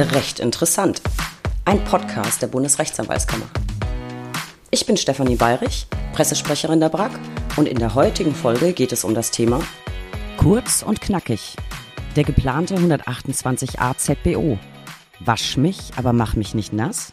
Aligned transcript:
Recht 0.00 0.38
interessant. 0.38 1.02
Ein 1.64 1.82
Podcast 1.82 2.40
der 2.40 2.46
Bundesrechtsanwaltskammer. 2.46 3.46
Ich 4.70 4.86
bin 4.86 4.96
Stefanie 4.96 5.34
Bayrich, 5.34 5.88
Pressesprecherin 6.12 6.78
der 6.78 6.88
BRAG 6.88 7.10
und 7.56 7.66
in 7.66 7.80
der 7.80 7.96
heutigen 7.96 8.32
Folge 8.32 8.74
geht 8.74 8.92
es 8.92 9.02
um 9.02 9.16
das 9.16 9.32
Thema 9.32 9.60
Kurz 10.36 10.84
und 10.84 11.00
knackig. 11.00 11.56
Der 12.14 12.22
geplante 12.22 12.76
128a 12.76 13.96
ZBO. 13.96 14.60
Wasch 15.18 15.56
mich, 15.56 15.90
aber 15.96 16.12
mach 16.12 16.36
mich 16.36 16.54
nicht 16.54 16.72
nass? 16.72 17.12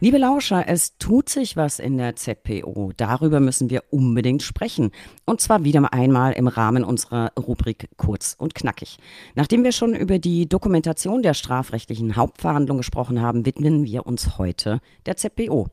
Liebe 0.00 0.18
Lauscher, 0.18 0.68
es 0.68 0.96
tut 0.98 1.28
sich 1.28 1.56
was 1.56 1.80
in 1.80 1.98
der 1.98 2.14
ZPO. 2.14 2.92
Darüber 2.96 3.40
müssen 3.40 3.68
wir 3.68 3.82
unbedingt 3.90 4.44
sprechen. 4.44 4.92
Und 5.24 5.40
zwar 5.40 5.64
wieder 5.64 5.92
einmal 5.92 6.34
im 6.34 6.46
Rahmen 6.46 6.84
unserer 6.84 7.32
Rubrik 7.36 7.88
Kurz 7.96 8.36
und 8.38 8.54
Knackig. 8.54 8.98
Nachdem 9.34 9.64
wir 9.64 9.72
schon 9.72 9.96
über 9.96 10.20
die 10.20 10.48
Dokumentation 10.48 11.24
der 11.24 11.34
strafrechtlichen 11.34 12.14
Hauptverhandlung 12.14 12.76
gesprochen 12.76 13.20
haben, 13.20 13.44
widmen 13.44 13.82
wir 13.86 14.06
uns 14.06 14.38
heute 14.38 14.80
der 15.06 15.16
ZPO. 15.16 15.66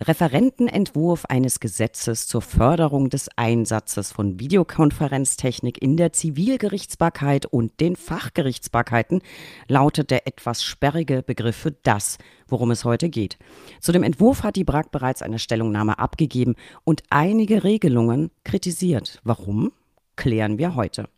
Referentenentwurf 0.00 1.24
eines 1.26 1.60
Gesetzes 1.60 2.26
zur 2.26 2.42
Förderung 2.42 3.10
des 3.10 3.28
Einsatzes 3.36 4.12
von 4.12 4.38
Videokonferenztechnik 4.40 5.82
in 5.82 5.96
der 5.96 6.12
Zivilgerichtsbarkeit 6.12 7.46
und 7.46 7.80
den 7.80 7.96
Fachgerichtsbarkeiten 7.96 9.22
lautet 9.66 10.10
der 10.10 10.26
etwas 10.26 10.62
sperrige 10.62 11.22
Begriff 11.22 11.56
für 11.56 11.72
das, 11.72 12.18
worum 12.46 12.70
es 12.70 12.84
heute 12.84 13.08
geht. 13.08 13.38
Zu 13.80 13.92
dem 13.92 14.02
Entwurf 14.02 14.42
hat 14.42 14.56
die 14.56 14.64
BRAG 14.64 14.90
bereits 14.90 15.22
eine 15.22 15.38
Stellungnahme 15.38 15.98
abgegeben 15.98 16.54
und 16.84 17.02
einige 17.10 17.64
Regelungen 17.64 18.30
kritisiert. 18.44 19.20
Warum? 19.24 19.72
Klären 20.16 20.58
wir 20.58 20.74
heute. 20.74 21.08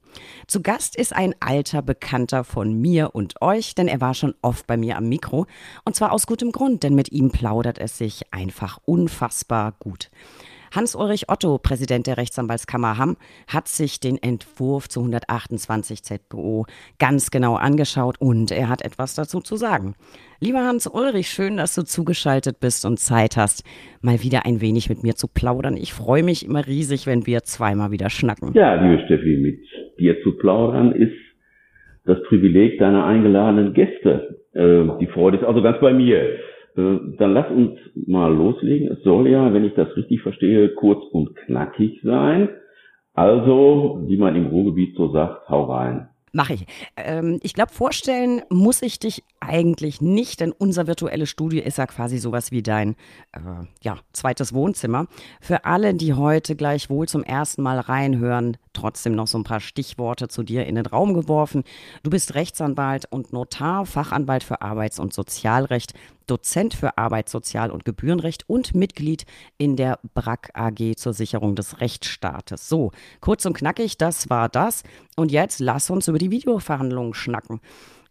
Zu 0.47 0.63
Gast 0.63 0.97
ist 0.97 1.15
ein 1.15 1.35
alter 1.41 1.83
Bekannter 1.83 2.45
von 2.45 2.73
mir 2.81 3.15
und 3.15 3.41
euch, 3.43 3.75
denn 3.75 3.89
er 3.89 4.01
war 4.01 4.15
schon 4.15 4.35
oft 4.43 4.67
bei 4.67 4.77
mir 4.77 4.97
am 4.97 5.09
Mikro. 5.09 5.47
Und 5.85 5.95
zwar 5.95 6.13
aus 6.13 6.27
gutem 6.27 6.53
Grund, 6.53 6.83
denn 6.83 6.95
mit 6.95 7.13
ihm 7.13 7.31
plaudert 7.31 7.79
es 7.79 7.99
sich 7.99 8.33
einfach 8.33 8.79
unfassbar 8.85 9.75
gut. 9.79 10.11
Hans-Ulrich 10.73 11.29
Otto, 11.29 11.59
Präsident 11.59 12.07
der 12.07 12.17
Rechtsanwaltskammer 12.17 12.97
Hamm, 12.97 13.17
hat 13.49 13.67
sich 13.67 13.99
den 13.99 14.23
Entwurf 14.23 14.89
zu 14.89 15.01
128 15.01 16.05
ZBO 16.05 16.67
ganz 17.01 17.31
genau 17.31 17.57
angeschaut 17.57 18.21
und 18.21 18.53
er 18.53 18.69
hat 18.69 18.83
etwas 18.83 19.15
dazu 19.17 19.41
zu 19.41 19.57
sagen. 19.57 19.95
Lieber 20.39 20.61
Hans-Ulrich, 20.61 21.29
schön, 21.29 21.57
dass 21.57 21.75
du 21.75 21.83
zugeschaltet 21.83 22.61
bist 22.61 22.85
und 22.85 23.01
Zeit 23.01 23.37
hast, 23.37 23.65
mal 24.01 24.23
wieder 24.23 24.47
ein 24.47 24.61
wenig 24.61 24.89
mit 24.89 25.03
mir 25.03 25.17
zu 25.17 25.27
plaudern. 25.27 25.77
Ich 25.77 25.93
freue 25.93 26.23
mich 26.23 26.45
immer 26.45 26.65
riesig, 26.67 27.07
wenn 27.07 27.27
wir 27.27 27.43
zweimal 27.43 27.91
wieder 27.91 28.09
schnacken. 28.09 28.53
Ja, 28.55 28.75
liebe 28.75 29.05
Steffi, 29.07 29.39
mit 29.43 29.59
dir 30.01 30.21
zu 30.23 30.37
plaudern 30.37 30.93
ist 30.93 31.17
das 32.05 32.23
Privileg 32.25 32.79
deiner 32.79 33.05
eingeladenen 33.05 33.75
Gäste. 33.75 34.41
Äh, 34.53 34.99
die 35.01 35.07
Freude 35.07 35.39
ist 35.39 35.45
also 35.45 35.63
ganz 35.63 35.79
bei 35.81 35.93
mir. 35.93 36.21
Äh, 36.77 36.99
dann 37.19 37.35
lass 37.35 37.51
uns 37.51 37.79
mal 38.07 38.35
loslegen. 38.35 38.89
Es 38.89 39.03
soll 39.05 39.29
ja, 39.29 39.53
wenn 39.53 39.65
ich 39.65 39.75
das 39.75 39.95
richtig 39.97 40.23
verstehe, 40.23 40.71
kurz 40.71 41.05
und 41.13 41.37
knackig 41.37 42.01
sein. 42.03 42.49
Also, 43.15 44.03
wie 44.07 44.17
man 44.17 44.35
im 44.35 44.47
Ruhrgebiet 44.47 44.97
so 44.97 45.13
sagt, 45.13 45.49
hau 45.49 45.65
rein. 45.65 46.09
Mache 46.33 46.55
ich. 46.55 46.67
Ähm, 46.97 47.41
ich 47.43 47.55
glaube, 47.55 47.73
vorstellen 47.73 48.43
muss 48.51 48.83
ich 48.83 48.99
dich 48.99 49.23
eigentlich 49.41 50.01
nicht, 50.01 50.41
denn 50.41 50.53
unser 50.53 50.87
virtuelles 50.87 51.31
Studio 51.31 51.63
ist 51.63 51.79
ja 51.79 51.87
quasi 51.87 52.19
sowas 52.19 52.53
wie 52.53 52.63
dein 52.63 52.95
äh, 53.33 53.41
ja, 53.83 53.97
zweites 54.13 54.53
Wohnzimmer. 54.53 55.07
Für 55.41 55.65
alle, 55.65 55.95
die 55.95 56.15
heute 56.15 56.57
gleich 56.57 56.91
wohl 56.91 57.09
zum 57.09 57.25
ersten 57.25 57.63
Mal 57.63 57.81
reinhören, 57.81 58.59
trotzdem 58.75 59.15
noch 59.15 59.27
so 59.27 59.39
ein 59.39 59.45
paar 59.45 59.61
Stichworte 59.61 60.29
zu 60.29 60.43
dir 60.43 60.67
in 60.67 60.75
den 60.75 60.87
Raum 60.87 61.15
geworfen. 61.15 61.65
Du 62.03 62.11
bist 62.11 62.35
Rechtsanwalt 62.35 63.07
und 63.11 63.33
Notar, 63.33 63.87
Fachanwalt 63.87 64.45
für 64.45 64.61
Arbeits- 64.61 65.01
und 65.01 65.15
Sozialrecht, 65.15 65.95
Dozent 66.27 66.75
für 66.75 66.97
Arbeits-, 66.99 67.33
Sozial- 67.33 67.71
und 67.71 67.85
Gebührenrecht 67.85 68.49
und 68.49 68.75
Mitglied 68.75 69.25
in 69.59 69.77
der 69.77 69.99
BRAC 70.15 70.51
AG 70.55 70.97
zur 70.97 71.13
Sicherung 71.13 71.57
des 71.57 71.81
Rechtsstaates. 71.81 72.69
So, 72.69 72.93
kurz 73.21 73.47
und 73.47 73.55
knackig, 73.55 73.99
das 73.99 74.31
war 74.31 74.49
das. 74.49 74.83
Und 75.17 75.33
jetzt 75.33 75.61
lass 75.61 75.91
uns 75.91 76.09
über 76.09 76.19
die 76.19 76.31
Videoverhandlungen 76.31 77.15
schnacken. 77.15 77.61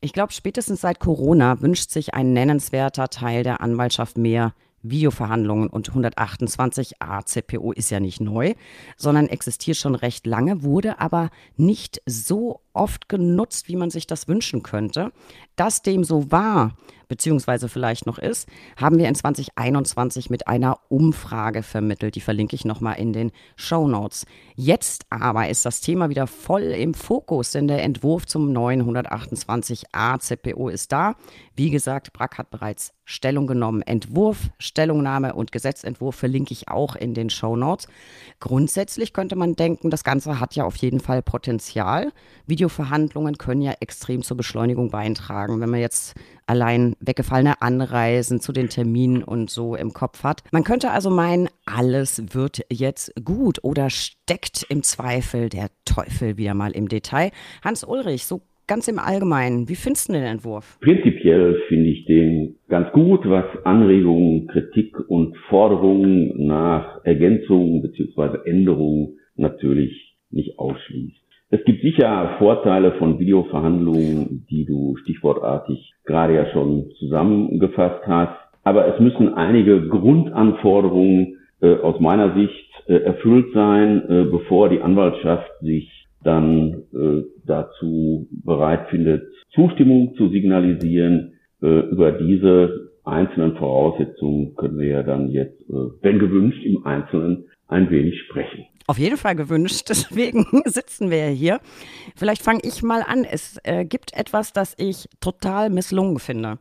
Ich 0.02 0.14
glaube, 0.14 0.32
spätestens 0.32 0.80
seit 0.82 1.00
Corona 1.00 1.62
wünscht 1.62 1.90
sich 1.90 2.14
ein 2.14 2.32
nennenswerter 2.32 3.10
Teil 3.10 3.44
der 3.44 3.60
Anwaltschaft 3.60 4.18
mehr 4.18 4.54
Videoverhandlungen 4.82 5.68
und 5.68 5.92
128a 5.92 7.26
ZPO 7.26 7.74
ist 7.74 7.90
ja 7.90 8.00
nicht 8.00 8.22
neu, 8.22 8.54
sondern 8.96 9.28
existiert 9.28 9.76
schon 9.76 9.96
recht 9.96 10.26
lange, 10.26 10.64
wurde 10.64 11.02
aber 11.02 11.32
nicht 11.58 12.02
so 12.06 12.62
oft 12.72 13.10
genutzt, 13.10 13.68
wie 13.68 13.76
man 13.76 13.90
sich 13.90 14.08
das 14.08 14.30
wünschen 14.30 14.64
könnte. 14.64 15.12
Dass 15.58 15.82
dem 15.82 16.06
so 16.06 16.32
war, 16.32 16.78
beziehungsweise 17.10 17.68
vielleicht 17.68 18.06
noch 18.06 18.18
ist, 18.18 18.48
haben 18.78 18.98
wir 18.98 19.10
in 19.10 19.16
2021 19.16 20.30
mit 20.30 20.48
einer 20.48 20.80
Umfrage 20.88 21.64
vermittelt. 21.64 22.16
Die 22.16 22.22
verlinke 22.22 22.56
ich 22.56 22.64
nochmal 22.64 22.98
in 22.98 23.12
den 23.12 23.32
Show 23.58 23.88
Notes. 23.88 24.26
Jetzt 24.56 25.06
aber 25.10 25.50
ist 25.50 25.66
das 25.66 25.82
Thema 25.82 26.10
wieder 26.10 26.28
voll 26.28 26.64
im 26.64 26.94
Fokus, 26.94 27.52
denn 27.52 27.68
der 27.68 27.84
Entwurf 27.84 28.26
zum 28.26 28.54
neuen 28.54 28.84
128a 28.84 30.20
ZPO 30.20 30.70
ist 30.70 30.94
da. 30.94 31.16
Wie 31.56 31.70
gesagt, 31.70 32.14
Brack 32.14 32.38
hat 32.38 32.52
bereits 32.52 32.94
Stellung 33.04 33.48
genommen. 33.48 33.82
Entwurf, 33.82 34.52
Stellungnahme 34.60 35.34
und 35.34 35.52
Gesetzentwurf 35.52 36.16
verlinke 36.16 36.54
ich 36.54 36.68
auch 36.68 36.96
in 36.96 37.16
den 37.16 37.32
Show 37.32 37.56
Notes. 37.56 37.88
Grundsätzlich 38.40 39.14
könnte 39.14 39.36
man 39.36 39.56
denken, 39.56 39.90
das 39.90 40.04
Ganze 40.04 40.40
hat 40.40 40.56
ja 40.56 40.64
auf 40.64 40.76
jeden 40.76 41.00
Fall 41.00 41.24
Potenzial. 41.24 42.14
Videoverhandlungen 42.46 43.40
können 43.40 43.62
ja 43.62 43.74
extrem 43.80 44.22
zur 44.22 44.38
Beschleunigung 44.38 44.92
beitragen. 44.92 45.60
Wenn 45.60 45.72
man 45.72 45.80
jetzt 45.80 46.14
allein 46.50 46.96
weggefallene 47.00 47.62
Anreisen 47.62 48.40
zu 48.40 48.52
den 48.52 48.70
Terminen 48.70 49.24
und 49.24 49.50
so 49.50 49.76
im 49.76 49.94
Kopf 49.94 50.24
hat. 50.24 50.42
Man 50.52 50.64
könnte 50.64 50.92
also 50.92 51.10
meinen, 51.10 51.48
alles 51.66 52.34
wird 52.34 52.62
jetzt 52.72 53.14
gut 53.24 53.60
oder 53.64 53.90
steckt 53.90 54.66
im 54.70 54.82
Zweifel 54.84 55.50
der 55.50 55.68
Teufel 55.86 56.38
wieder 56.38 56.56
mal 56.56 56.72
im 56.72 56.88
Detail. 56.88 57.32
Hans 57.64 57.84
Ulrich, 57.84 58.26
so 58.26 58.42
ganz 58.68 58.88
im 58.88 59.00
Allgemeinen, 59.00 59.70
wie 59.70 59.76
findest 59.76 60.10
du 60.10 60.14
den 60.14 60.24
Entwurf? 60.24 60.80
Prinzipiell 60.82 61.60
finde 61.68 61.90
ich 61.90 62.06
den 62.06 62.56
ganz 62.68 62.92
gut, 62.94 63.22
was 63.30 63.46
Anregungen, 63.64 64.48
Kritik 64.48 64.96
und 65.10 65.38
Forderungen 65.50 66.48
nach 66.48 67.04
Ergänzungen 67.04 67.82
bzw. 67.82 68.50
Änderungen 68.50 69.20
natürlich 69.36 70.16
nicht 70.32 70.58
ausschließt. 70.60 71.29
Es 71.52 71.64
gibt 71.64 71.82
sicher 71.82 72.36
Vorteile 72.38 72.92
von 73.00 73.18
Videoverhandlungen, 73.18 74.46
die 74.52 74.66
du 74.66 74.96
stichwortartig 74.98 75.94
gerade 76.06 76.36
ja 76.36 76.46
schon 76.52 76.92
zusammengefasst 77.00 78.06
hast. 78.06 78.38
Aber 78.64 78.94
es 78.94 79.00
müssen 79.00 79.34
einige 79.34 79.88
Grundanforderungen 79.88 81.38
äh, 81.60 81.76
aus 81.78 82.00
meiner 82.00 82.36
Sicht 82.36 82.70
äh, 82.88 82.98
erfüllt 82.98 83.48
sein, 83.56 84.04
äh, 84.08 84.26
bevor 84.26 84.70
die 84.70 84.82
Anwaltschaft 84.82 85.50
sich 85.62 86.06
dann 86.24 86.84
äh, 86.94 87.24
dazu 87.48 88.28
bereit 88.46 88.90
findet, 88.90 89.24
Zustimmung 89.56 90.14
zu 90.18 90.30
signalisieren. 90.30 91.34
Äh, 91.64 91.80
über 91.90 92.12
diese 92.12 92.92
einzelnen 93.04 93.56
Voraussetzungen 93.56 94.56
können 94.56 94.78
wir 94.78 94.88
ja 94.88 95.04
dann 95.04 95.30
jetzt, 95.30 95.60
äh, 95.62 95.74
wenn 96.02 96.20
gewünscht, 96.20 96.64
im 96.64 96.86
Einzelnen 96.86 97.46
ein 97.68 97.90
wenig 97.90 98.20
sprechen 98.28 98.66
auf 98.90 98.98
jeden 98.98 99.18
Fall 99.18 99.36
gewünscht. 99.36 99.86
Deswegen 99.90 100.48
sitzen 100.66 101.12
wir 101.12 101.28
hier. 101.28 101.62
Vielleicht 102.16 102.42
fange 102.42 102.62
ich 102.64 102.82
mal 102.82 103.04
an. 103.04 103.24
Es 103.24 103.58
äh, 103.64 103.86
gibt 103.86 104.14
etwas, 104.14 104.52
das 104.52 104.74
ich 104.78 105.08
total 105.22 105.70
misslungen 105.70 106.18
finde. 106.18 106.58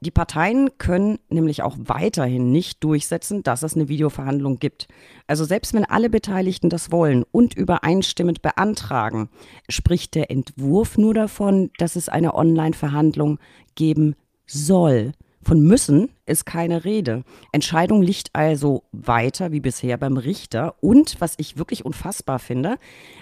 Die 0.00 0.10
Parteien 0.10 0.78
können 0.78 1.18
nämlich 1.30 1.62
auch 1.62 1.74
weiterhin 1.78 2.52
nicht 2.52 2.84
durchsetzen, 2.84 3.42
dass 3.42 3.62
es 3.62 3.74
eine 3.74 3.88
Videoverhandlung 3.88 4.58
gibt. 4.58 4.86
Also 5.26 5.44
selbst 5.44 5.74
wenn 5.74 5.84
alle 5.84 6.10
Beteiligten 6.10 6.70
das 6.70 6.92
wollen 6.92 7.24
und 7.32 7.54
übereinstimmend 7.54 8.42
beantragen, 8.42 9.30
spricht 9.68 10.14
der 10.14 10.30
Entwurf 10.30 10.98
nur 10.98 11.14
davon, 11.14 11.70
dass 11.78 11.96
es 11.96 12.08
eine 12.08 12.34
Online-Verhandlung 12.34 13.40
geben 13.74 14.14
soll. 14.46 15.12
Von 15.46 15.60
müssen 15.60 16.08
ist 16.26 16.44
keine 16.44 16.84
Rede. 16.84 17.22
Entscheidung 17.52 18.02
liegt 18.02 18.30
also 18.32 18.82
weiter 18.90 19.52
wie 19.52 19.60
bisher 19.60 19.96
beim 19.96 20.16
Richter. 20.16 20.74
Und, 20.80 21.20
was 21.20 21.34
ich 21.36 21.56
wirklich 21.56 21.84
unfassbar 21.84 22.40
finde, 22.40 22.78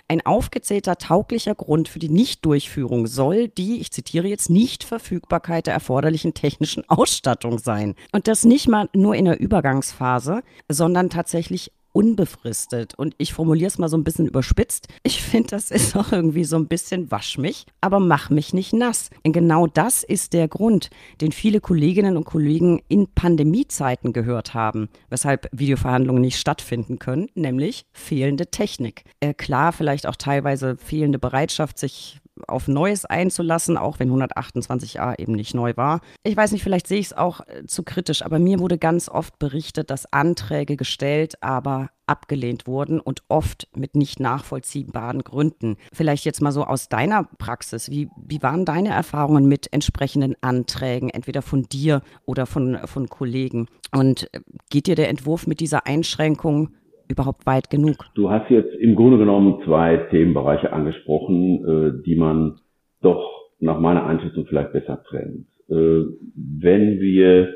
ein 0.09 0.25
aufgezählter 0.25 0.97
tauglicher 0.97 1.55
Grund 1.55 1.87
für 1.87 1.99
die 1.99 2.09
Nichtdurchführung 2.09 3.07
soll 3.07 3.49
die, 3.49 3.79
ich 3.79 3.91
zitiere 3.91 4.27
jetzt, 4.27 4.49
Nichtverfügbarkeit 4.49 5.67
der 5.67 5.75
erforderlichen 5.75 6.33
technischen 6.33 6.83
Ausstattung 6.89 7.59
sein. 7.59 7.95
Und 8.13 8.27
das 8.27 8.47
nicht 8.47 8.69
mal 8.69 8.89
nur 8.95 9.15
in 9.15 9.27
der 9.27 9.39
Übergangsphase, 9.39 10.43
sondern 10.67 11.11
tatsächlich 11.11 11.73
unbefristet. 11.95 12.95
Und 12.95 13.15
ich 13.19 13.33
formuliere 13.33 13.69
es 13.69 13.79
mal 13.79 13.89
so 13.89 13.97
ein 13.97 14.05
bisschen 14.05 14.27
überspitzt. 14.27 14.89
Ich 15.05 15.23
finde, 15.23 15.49
das 15.51 15.71
ist 15.71 15.97
auch 15.97 16.13
irgendwie 16.13 16.45
so 16.45 16.57
ein 16.57 16.67
bisschen 16.67 17.11
wasch 17.11 17.39
mich, 17.39 17.67
aber 17.81 18.01
mach 18.01 18.29
mich 18.29 18.53
nicht 18.53 18.73
nass. 18.73 19.11
Denn 19.25 19.33
genau 19.33 19.67
das 19.67 20.03
ist 20.03 20.33
der 20.33 20.49
Grund, 20.49 20.91
den 21.21 21.33
viele 21.33 21.61
Kolleginnen 21.61 22.17
und 22.17 22.25
Kollegen 22.25 22.83
in 22.89 23.07
Pandemiezeiten 23.15 24.13
gehört 24.13 24.55
haben, 24.55 24.89
weshalb 25.09 25.49
Videoverhandlungen 25.53 26.21
nicht 26.21 26.39
stattfinden 26.39 26.99
können, 26.99 27.29
nämlich 27.35 27.87
fehlende 27.93 28.49
Technik. 28.49 29.05
Äh, 29.21 29.33
klar, 29.33 29.73
vielleicht 29.73 30.07
auch 30.07 30.17
teilweise 30.17 30.77
fehlende 30.77 31.21
Bereitschaft, 31.21 31.79
sich 31.79 32.21
auf 32.49 32.69
Neues 32.69 33.05
einzulassen, 33.05 33.77
auch 33.77 33.99
wenn 33.99 34.11
128a 34.11 35.19
eben 35.19 35.33
nicht 35.33 35.55
neu 35.55 35.73
war. 35.77 36.01
Ich 36.23 36.37
weiß 36.37 36.53
nicht, 36.53 36.63
vielleicht 36.63 36.87
sehe 36.87 36.99
ich 36.99 37.07
es 37.07 37.13
auch 37.13 37.41
äh, 37.47 37.67
zu 37.67 37.83
kritisch, 37.83 38.23
aber 38.23 38.39
mir 38.39 38.59
wurde 38.59 38.79
ganz 38.79 39.09
oft 39.09 39.39
berichtet, 39.39 39.91
dass 39.91 40.13
Anträge 40.13 40.77
gestellt, 40.77 41.43
aber 41.43 41.91
abgelehnt 42.07 42.67
wurden 42.67 43.01
und 43.01 43.23
oft 43.29 43.69
mit 43.75 43.95
nicht 43.95 44.21
nachvollziehbaren 44.21 45.23
Gründen. 45.23 45.77
Vielleicht 45.93 46.25
jetzt 46.25 46.43
mal 46.43 46.53
so 46.53 46.65
aus 46.65 46.89
deiner 46.89 47.25
Praxis. 47.25 47.91
Wie, 47.91 48.11
wie 48.17 48.43
waren 48.43 48.65
deine 48.65 48.91
Erfahrungen 48.91 49.47
mit 49.47 49.73
entsprechenden 49.73 50.35
Anträgen, 50.43 51.09
entweder 51.09 51.41
von 51.41 51.63
dir 51.63 52.03
oder 52.27 52.47
von, 52.47 52.79
von 52.87 53.09
Kollegen? 53.09 53.69
Und 53.93 54.29
äh, 54.35 54.41
geht 54.71 54.87
dir 54.87 54.97
der 54.97 55.09
Entwurf 55.09 55.47
mit 55.47 55.61
dieser 55.61 55.87
Einschränkung 55.87 56.75
überhaupt 57.09 57.47
weit 57.47 57.71
genug? 57.71 57.97
Du 58.15 58.31
hast 58.31 58.51
jetzt 58.51 58.75
im 58.75 58.95
Grunde 58.97 59.19
genommen 59.19 59.63
zwei 59.65 59.97
Themenbereiche 60.11 60.73
angesprochen, 60.73 61.65
äh, 61.65 62.03
die 62.05 62.17
man 62.17 62.57
doch 63.03 63.31
nach 63.61 63.79
meiner 63.81 64.07
Einschätzung 64.07 64.47
vielleicht 64.47 64.73
besser 64.73 65.03
trennt. 65.05 65.47
Äh, 65.69 66.05
wenn 66.37 67.01
wir 67.01 67.53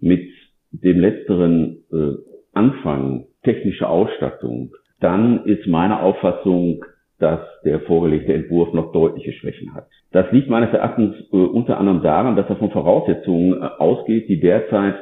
mit 0.00 0.28
dem 0.70 1.00
letzteren 1.00 1.84
äh, 1.92 2.14
anfangen, 2.52 3.26
technische 3.42 3.88
Ausstattung, 3.88 4.72
dann 5.00 5.44
ist 5.44 5.66
meine 5.66 6.00
Auffassung, 6.02 6.84
dass 7.18 7.40
der 7.64 7.80
vorgelegte 7.80 8.32
Entwurf 8.32 8.72
noch 8.72 8.92
deutliche 8.92 9.32
Schwächen 9.32 9.74
hat. 9.74 9.88
Das 10.12 10.30
liegt 10.32 10.48
meines 10.48 10.72
Erachtens 10.72 11.16
äh, 11.32 11.36
unter 11.36 11.78
anderem 11.78 12.02
daran, 12.02 12.36
dass 12.36 12.48
er 12.48 12.56
von 12.56 12.70
Voraussetzungen 12.70 13.54
äh, 13.54 13.66
ausgeht, 13.78 14.28
die 14.28 14.40
derzeit 14.40 14.96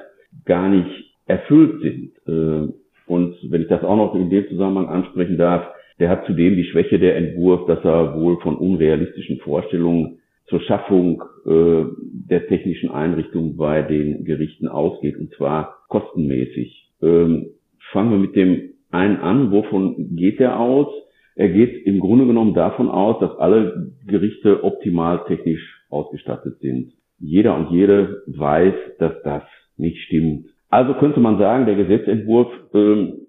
gar 0.45 0.69
nicht 0.69 1.15
erfüllt 1.27 1.83
sind. 1.83 2.13
Äh, 2.27 2.73
und 3.07 3.37
wenn 3.51 3.63
ich 3.63 3.69
das 3.69 3.85
auch 3.85 3.97
noch 3.97 4.15
in 4.15 4.31
dem 4.31 4.49
Zusammenhang 4.49 4.89
ansprechen 4.89 5.39
darf, 5.39 5.67
der 5.99 6.11
hat 6.11 6.27
zudem 6.27 6.57
die 6.57 6.65
Schwäche 6.65 6.99
der 6.99 7.17
Entwurf, 7.17 7.67
dass 7.67 7.83
er 7.85 8.21
wohl 8.21 8.39
von 8.41 8.57
unrealistischen 8.57 9.39
Vorstellungen 9.39 10.19
zur 10.47 10.61
Schaffung 10.61 11.23
äh, 11.47 11.85
der 12.29 12.47
technischen 12.47 12.91
Einrichtung 12.91 13.57
bei 13.57 13.83
den 13.83 14.25
Gerichten 14.25 14.69
ausgeht, 14.69 15.17
und 15.17 15.33
zwar 15.35 15.79
kostenmäßig. 15.89 16.91
Ähm, 17.03 17.47
fangen 17.93 18.11
wir 18.11 18.19
mit 18.19 18.37
dem 18.37 18.71
einen 18.91 19.17
an. 19.17 19.51
Wovon 19.51 20.17
geht 20.17 20.41
er 20.41 20.61
aus? 20.61 20.89
Er 21.35 21.49
geht 21.49 21.87
im 21.87 22.01
Grunde 22.01 22.27
genommen 22.27 22.55
davon 22.55 22.89
aus, 22.89 23.21
dass 23.21 23.37
alle 23.39 23.93
Gerichte 24.07 24.65
optimal 24.65 25.25
technisch 25.27 25.83
ausgestattet 25.91 26.59
sind. 26.61 26.93
Jeder 27.19 27.57
und 27.57 27.71
jede 27.71 28.23
weiß, 28.27 28.75
dass 28.99 29.23
das 29.23 29.43
nicht 29.77 29.99
stimmt. 30.05 30.47
Also 30.69 30.95
könnte 30.95 31.21
man 31.21 31.39
sagen, 31.39 31.67
der 31.67 31.77
Gesetzentwurf 31.77 32.49
ähm, 32.75 33.27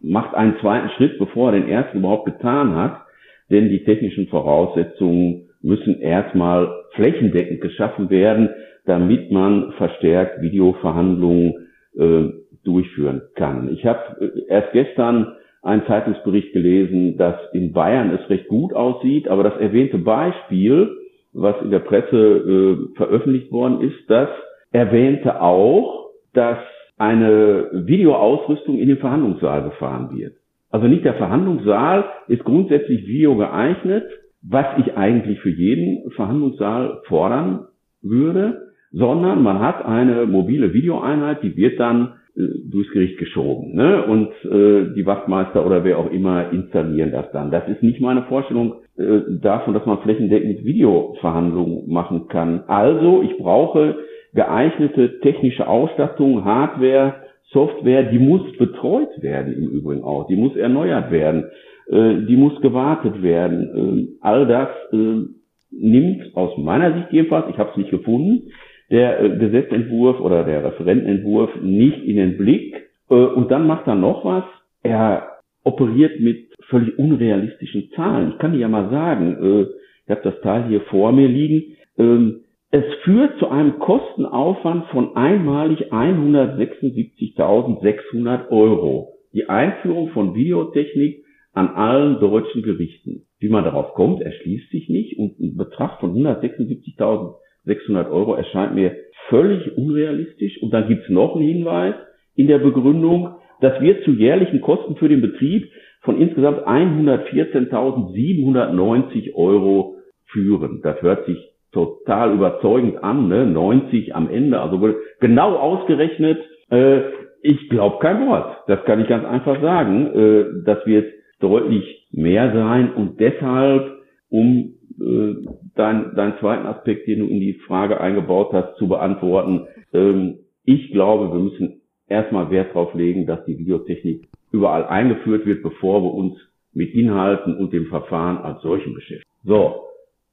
macht 0.00 0.34
einen 0.34 0.56
zweiten 0.60 0.90
Schritt, 0.90 1.18
bevor 1.18 1.52
er 1.52 1.60
den 1.60 1.68
ersten 1.68 1.98
überhaupt 1.98 2.26
getan 2.26 2.76
hat, 2.76 3.02
denn 3.50 3.68
die 3.68 3.84
technischen 3.84 4.28
Voraussetzungen 4.28 5.48
müssen 5.62 6.00
erstmal 6.00 6.70
flächendeckend 6.92 7.60
geschaffen 7.60 8.10
werden, 8.10 8.50
damit 8.84 9.32
man 9.32 9.72
verstärkt 9.72 10.40
Videoverhandlungen 10.40 11.68
äh, 11.96 12.28
durchführen 12.64 13.22
kann. 13.34 13.68
Ich 13.72 13.84
habe 13.84 14.00
äh, 14.20 14.42
erst 14.48 14.72
gestern 14.72 15.34
einen 15.62 15.84
Zeitungsbericht 15.86 16.52
gelesen, 16.52 17.16
dass 17.16 17.34
in 17.52 17.72
Bayern 17.72 18.12
es 18.14 18.30
recht 18.30 18.46
gut 18.46 18.72
aussieht, 18.72 19.26
aber 19.26 19.42
das 19.42 19.56
erwähnte 19.58 19.98
Beispiel, 19.98 20.96
was 21.32 21.60
in 21.62 21.70
der 21.70 21.80
Presse 21.80 22.16
äh, 22.16 22.96
veröffentlicht 22.96 23.50
worden 23.50 23.80
ist, 23.80 23.98
das 24.08 24.28
erwähnte 24.70 25.40
auch, 25.40 26.10
dass 26.32 26.58
eine 26.96 27.68
Videoausrüstung 27.72 28.78
in 28.78 28.88
den 28.88 28.98
Verhandlungssaal 28.98 29.64
gefahren 29.64 30.16
wird. 30.16 30.36
Also 30.70 30.88
nicht 30.88 31.04
der 31.04 31.14
Verhandlungssaal 31.14 32.04
ist 32.28 32.44
grundsätzlich 32.44 33.06
video 33.06 33.36
geeignet, 33.36 34.04
was 34.42 34.66
ich 34.78 34.96
eigentlich 34.96 35.40
für 35.40 35.50
jeden 35.50 36.10
Verhandlungssaal 36.12 37.00
fordern 37.06 37.66
würde, 38.02 38.62
sondern 38.92 39.42
man 39.42 39.60
hat 39.60 39.84
eine 39.84 40.26
mobile 40.26 40.72
Videoeinheit, 40.72 41.42
die 41.42 41.56
wird 41.56 41.78
dann 41.80 42.14
äh, 42.36 42.42
durchs 42.70 42.92
Gericht 42.92 43.18
geschoben. 43.18 43.74
Ne? 43.74 44.04
Und 44.04 44.28
äh, 44.44 44.94
die 44.94 45.06
Wachtmeister 45.06 45.66
oder 45.66 45.84
wer 45.84 45.98
auch 45.98 46.10
immer 46.10 46.52
installieren 46.52 47.10
das 47.12 47.30
dann. 47.32 47.50
Das 47.50 47.68
ist 47.68 47.82
nicht 47.82 48.00
meine 48.00 48.22
Vorstellung 48.24 48.82
äh, 48.96 49.20
davon, 49.40 49.74
dass 49.74 49.86
man 49.86 49.98
flächendeckend 49.98 50.64
Videoverhandlungen 50.64 51.90
machen 51.92 52.28
kann. 52.28 52.64
Also 52.68 53.22
ich 53.22 53.36
brauche 53.38 53.96
geeignete 54.36 55.18
technische 55.20 55.66
Ausstattung, 55.66 56.44
Hardware, 56.44 57.14
Software, 57.50 58.04
die 58.04 58.18
muss 58.18 58.42
betreut 58.58 59.20
werden 59.20 59.54
im 59.54 59.68
Übrigen 59.68 60.04
auch, 60.04 60.26
die 60.28 60.36
muss 60.36 60.54
erneuert 60.56 61.10
werden, 61.10 61.44
äh, 61.88 62.26
die 62.28 62.36
muss 62.36 62.60
gewartet 62.60 63.22
werden. 63.22 64.08
Äh, 64.12 64.18
all 64.20 64.46
das 64.46 64.68
äh, 64.92 65.24
nimmt 65.70 66.36
aus 66.36 66.56
meiner 66.58 66.94
Sicht 66.94 67.12
jedenfalls, 67.12 67.46
ich 67.50 67.58
habe 67.58 67.70
es 67.70 67.76
nicht 67.76 67.90
gefunden, 67.90 68.50
der 68.90 69.20
äh, 69.20 69.38
Gesetzentwurf 69.38 70.20
oder 70.20 70.44
der 70.44 70.64
Referentenentwurf 70.64 71.50
nicht 71.62 72.04
in 72.04 72.16
den 72.16 72.36
Blick. 72.36 72.74
Äh, 73.10 73.14
und 73.14 73.50
dann 73.50 73.66
macht 73.66 73.86
er 73.86 73.94
noch 73.94 74.24
was. 74.24 74.44
Er 74.82 75.28
operiert 75.64 76.20
mit 76.20 76.52
völlig 76.68 76.98
unrealistischen 76.98 77.90
Zahlen. 77.96 78.32
Ich 78.32 78.38
kann 78.38 78.52
dir 78.52 78.60
ja 78.60 78.68
mal 78.68 78.90
sagen, 78.90 79.36
äh, 79.42 79.62
ich 80.04 80.10
habe 80.10 80.20
das 80.22 80.40
Teil 80.40 80.64
hier 80.68 80.82
vor 80.82 81.12
mir 81.12 81.28
liegen. 81.28 81.76
Ähm, 81.98 82.42
es 82.76 82.84
führt 83.04 83.38
zu 83.38 83.48
einem 83.48 83.78
Kostenaufwand 83.78 84.88
von 84.88 85.16
einmalig 85.16 85.94
176.600 85.94 88.50
Euro. 88.50 89.14
Die 89.32 89.48
Einführung 89.48 90.10
von 90.10 90.34
Videotechnik 90.34 91.24
an 91.54 91.68
allen 91.68 92.20
deutschen 92.20 92.62
Gerichten. 92.62 93.22
Wie 93.38 93.48
man 93.48 93.64
darauf 93.64 93.94
kommt, 93.94 94.20
erschließt 94.20 94.70
sich 94.70 94.90
nicht 94.90 95.18
und 95.18 95.40
ein 95.40 95.56
Betrag 95.56 96.00
von 96.00 96.14
176.600 96.14 98.10
Euro 98.10 98.34
erscheint 98.34 98.74
mir 98.74 98.94
völlig 99.30 99.74
unrealistisch. 99.78 100.60
Und 100.60 100.74
dann 100.74 100.88
gibt's 100.88 101.08
noch 101.08 101.34
einen 101.34 101.48
Hinweis 101.48 101.94
in 102.34 102.46
der 102.46 102.58
Begründung, 102.58 103.36
das 103.62 103.80
wird 103.80 104.04
zu 104.04 104.10
jährlichen 104.10 104.60
Kosten 104.60 104.96
für 104.96 105.08
den 105.08 105.22
Betrieb 105.22 105.70
von 106.02 106.20
insgesamt 106.20 106.66
114.790 106.66 109.34
Euro 109.34 109.96
führen. 110.26 110.82
Das 110.82 111.00
hört 111.00 111.24
sich 111.24 111.38
total 111.76 112.32
überzeugend 112.32 113.04
an, 113.04 113.28
ne? 113.28 113.46
90 113.46 114.14
am 114.14 114.30
Ende, 114.30 114.58
also 114.60 114.94
genau 115.20 115.56
ausgerechnet. 115.56 116.38
Äh, 116.70 117.00
ich 117.42 117.68
glaube 117.68 117.98
kein 118.00 118.26
Wort. 118.26 118.64
Das 118.66 118.82
kann 118.86 119.00
ich 119.00 119.08
ganz 119.08 119.26
einfach 119.26 119.60
sagen. 119.60 120.06
Äh, 120.14 120.44
das 120.64 120.84
wird 120.86 121.12
deutlich 121.38 122.08
mehr 122.12 122.50
sein 122.54 122.94
und 122.94 123.20
deshalb, 123.20 123.98
um 124.30 124.74
äh, 124.98 125.34
dein, 125.74 126.14
deinen 126.16 126.38
zweiten 126.40 126.66
Aspekt, 126.66 127.06
den 127.06 127.20
du 127.20 127.26
in 127.26 127.40
die 127.40 127.60
Frage 127.66 128.00
eingebaut 128.00 128.54
hast, 128.54 128.76
zu 128.78 128.88
beantworten. 128.88 129.66
Ähm, 129.92 130.38
ich 130.64 130.90
glaube, 130.92 131.30
wir 131.30 131.40
müssen 131.40 131.82
erstmal 132.08 132.50
Wert 132.50 132.70
darauf 132.70 132.94
legen, 132.94 133.26
dass 133.26 133.44
die 133.44 133.58
Videotechnik 133.58 134.28
überall 134.50 134.86
eingeführt 134.86 135.44
wird, 135.44 135.62
bevor 135.62 136.02
wir 136.02 136.14
uns 136.14 136.36
mit 136.72 136.94
Inhalten 136.94 137.54
und 137.54 137.74
dem 137.74 137.86
Verfahren 137.86 138.38
als 138.38 138.62
solchen 138.62 138.94
beschäftigen. 138.94 139.28
So, 139.44 139.85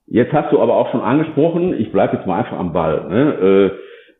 Jetzt 0.08 0.34
hast 0.34 0.52
du 0.52 0.60
aber 0.60 0.76
auch 0.76 0.92
schon 0.92 1.02
angesprochen, 1.02 1.80
ich 1.80 1.92
bleibe 1.92 2.18
jetzt 2.18 2.28
mal 2.28 2.40
einfach 2.40 2.60
am 2.60 2.74
Ball. 2.74 3.08
Ne? 3.10 3.72
Äh, 3.72 3.72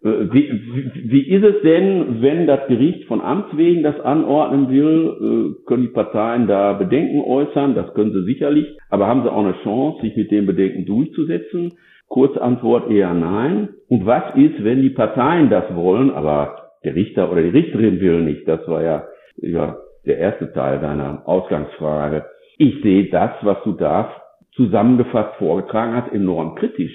äh, 0.04 0.34
wie, 0.34 1.12
wie, 1.12 1.30
ist 1.30 1.44
es 1.44 1.62
denn, 1.62 2.22
wenn 2.22 2.46
das 2.46 2.68
Gericht 2.68 3.06
von 3.06 3.22
Amts 3.22 3.56
wegen 3.56 3.84
das 3.84 4.00
anordnen 4.02 4.70
will? 4.70 5.56
Äh, 5.56 5.66
können 5.66 5.84
die 5.84 5.94
Parteien 5.94 6.48
da 6.48 6.74
Bedenken 6.74 7.22
äußern? 7.22 7.76
Das 7.76 7.94
können 7.94 8.12
sie 8.12 8.24
sicherlich. 8.24 8.78
Aber 8.90 9.08
haben 9.08 9.24
sie 9.24 9.32
auch 9.32 9.44
eine 9.44 9.56
Chance, 9.64 10.02
sich 10.02 10.16
mit 10.16 10.32
den 10.32 10.46
Bedenken 10.46 10.86
durchzusetzen? 10.86 11.74
Kurze 12.08 12.42
Antwort 12.42 12.92
eher 12.92 13.14
nein. 13.14 13.70
Und 13.90 14.06
was 14.06 14.36
ist, 14.36 14.64
wenn 14.64 14.82
die 14.82 14.90
Parteien 14.90 15.50
das 15.50 15.74
wollen, 15.74 16.12
aber 16.12 16.70
der 16.84 16.96
Richter 16.96 17.32
oder 17.32 17.42
die 17.42 17.50
Richterin 17.50 18.02
will 18.02 18.22
nicht? 18.22 18.48
Das 18.48 18.68
war 18.68 18.84
ja, 18.84 19.04
ja 19.38 19.78
der 20.06 20.18
erste 20.18 20.52
Teil 20.52 20.80
deiner 20.80 21.24
Ausgangsfrage. 21.26 22.26
Ich 22.58 22.82
sehe 22.84 23.10
das, 23.10 23.32
was 23.42 23.58
du 23.64 23.72
da 23.72 24.12
zusammengefasst 24.56 25.36
vorgetragen 25.38 25.96
hat, 25.96 26.12
enorm 26.12 26.56
kritisch. 26.56 26.94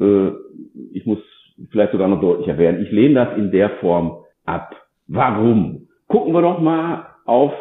Äh, 0.00 0.30
ich 0.92 1.06
muss 1.06 1.18
vielleicht 1.70 1.92
sogar 1.92 2.08
noch 2.08 2.20
deutlicher 2.20 2.58
werden. 2.58 2.82
Ich 2.82 2.92
lehne 2.92 3.14
das 3.14 3.36
in 3.36 3.50
der 3.50 3.70
Form 3.80 4.24
ab. 4.44 4.74
Warum? 5.06 5.88
Gucken 6.06 6.32
wir 6.32 6.42
doch 6.42 6.60
mal 6.60 7.06
auf 7.24 7.52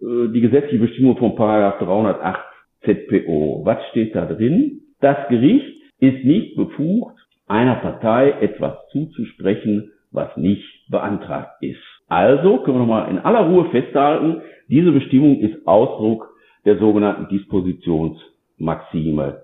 äh, 0.00 0.28
die 0.32 0.40
gesetzliche 0.40 0.84
Bestimmung 0.84 1.16
von 1.16 1.34
Paragraph 1.34 1.78
308 1.78 2.40
ZPO. 2.84 3.62
Was 3.64 3.78
steht 3.90 4.14
da 4.14 4.26
drin? 4.26 4.80
Das 5.00 5.16
Gericht 5.28 5.82
ist 5.98 6.24
nicht 6.24 6.56
befugt, 6.56 7.18
einer 7.46 7.76
Partei 7.76 8.30
etwas 8.40 8.74
zuzusprechen, 8.92 9.92
was 10.12 10.34
nicht 10.36 10.64
beantragt 10.90 11.62
ist. 11.62 11.80
Also 12.08 12.58
können 12.58 12.76
wir 12.76 12.80
nochmal 12.80 13.10
in 13.10 13.18
aller 13.18 13.46
Ruhe 13.46 13.66
festhalten, 13.70 14.42
diese 14.68 14.92
Bestimmung 14.92 15.40
ist 15.40 15.66
Ausdruck 15.66 16.34
der 16.64 16.78
sogenannten 16.78 17.28
Dispositions 17.28 18.18
Maxime. 18.60 19.42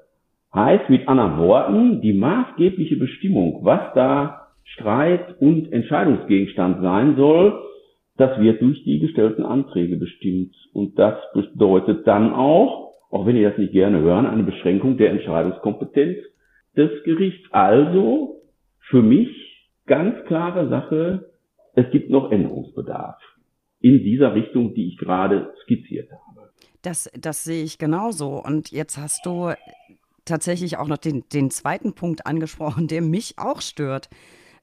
Heißt 0.55 0.89
mit 0.89 1.09
anderen 1.09 1.39
Worten, 1.39 2.01
die 2.01 2.13
maßgebliche 2.13 2.97
Bestimmung, 2.97 3.61
was 3.63 3.93
da 3.95 4.49
Streit 4.65 5.41
und 5.41 5.73
Entscheidungsgegenstand 5.73 6.83
sein 6.83 7.17
soll, 7.17 7.63
das 8.17 8.41
wird 8.41 8.63
durch 8.63 8.83
die 8.85 8.99
gestellten 8.99 9.45
Anträge 9.45 9.97
bestimmt. 9.97 10.55
Und 10.73 10.99
das 10.99 11.15
bedeutet 11.35 12.07
dann 12.07 12.33
auch, 12.33 12.93
auch 13.11 13.27
wenn 13.27 13.37
ihr 13.37 13.51
das 13.51 13.59
nicht 13.59 13.73
gerne 13.73 14.01
hören, 14.01 14.27
eine 14.27 14.43
Beschränkung 14.43 14.97
der 14.97 15.11
Entscheidungskompetenz 15.11 16.19
des 16.77 16.91
Gerichts. 17.05 17.47
Also 17.53 18.41
für 18.89 19.03
mich 19.03 19.29
ganz 19.87 20.25
klare 20.27 20.69
Sache, 20.69 21.31
es 21.75 21.91
gibt 21.91 22.11
noch 22.11 22.33
Änderungsbedarf 22.33 23.17
in 23.81 24.03
dieser 24.03 24.35
Richtung, 24.35 24.75
die 24.75 24.89
ich 24.89 24.97
gerade 24.97 25.53
skizziert 25.63 26.11
habe. 26.11 26.36
Das, 26.87 27.11
das 27.19 27.43
sehe 27.43 27.65
ich 27.65 27.79
genauso. 27.79 28.41
Und 28.41 28.71
jetzt 28.71 28.97
hast 28.97 29.27
du 29.27 29.53
tatsächlich 30.25 30.77
auch 30.77 30.87
noch 30.87 30.99
den, 30.99 31.29
den 31.31 31.51
zweiten 31.51 31.95
Punkt 31.95 32.27
angesprochen, 32.27 32.87
der 32.87 33.03
mich 33.03 33.41
auch 33.41 33.61
stört. 33.61 34.09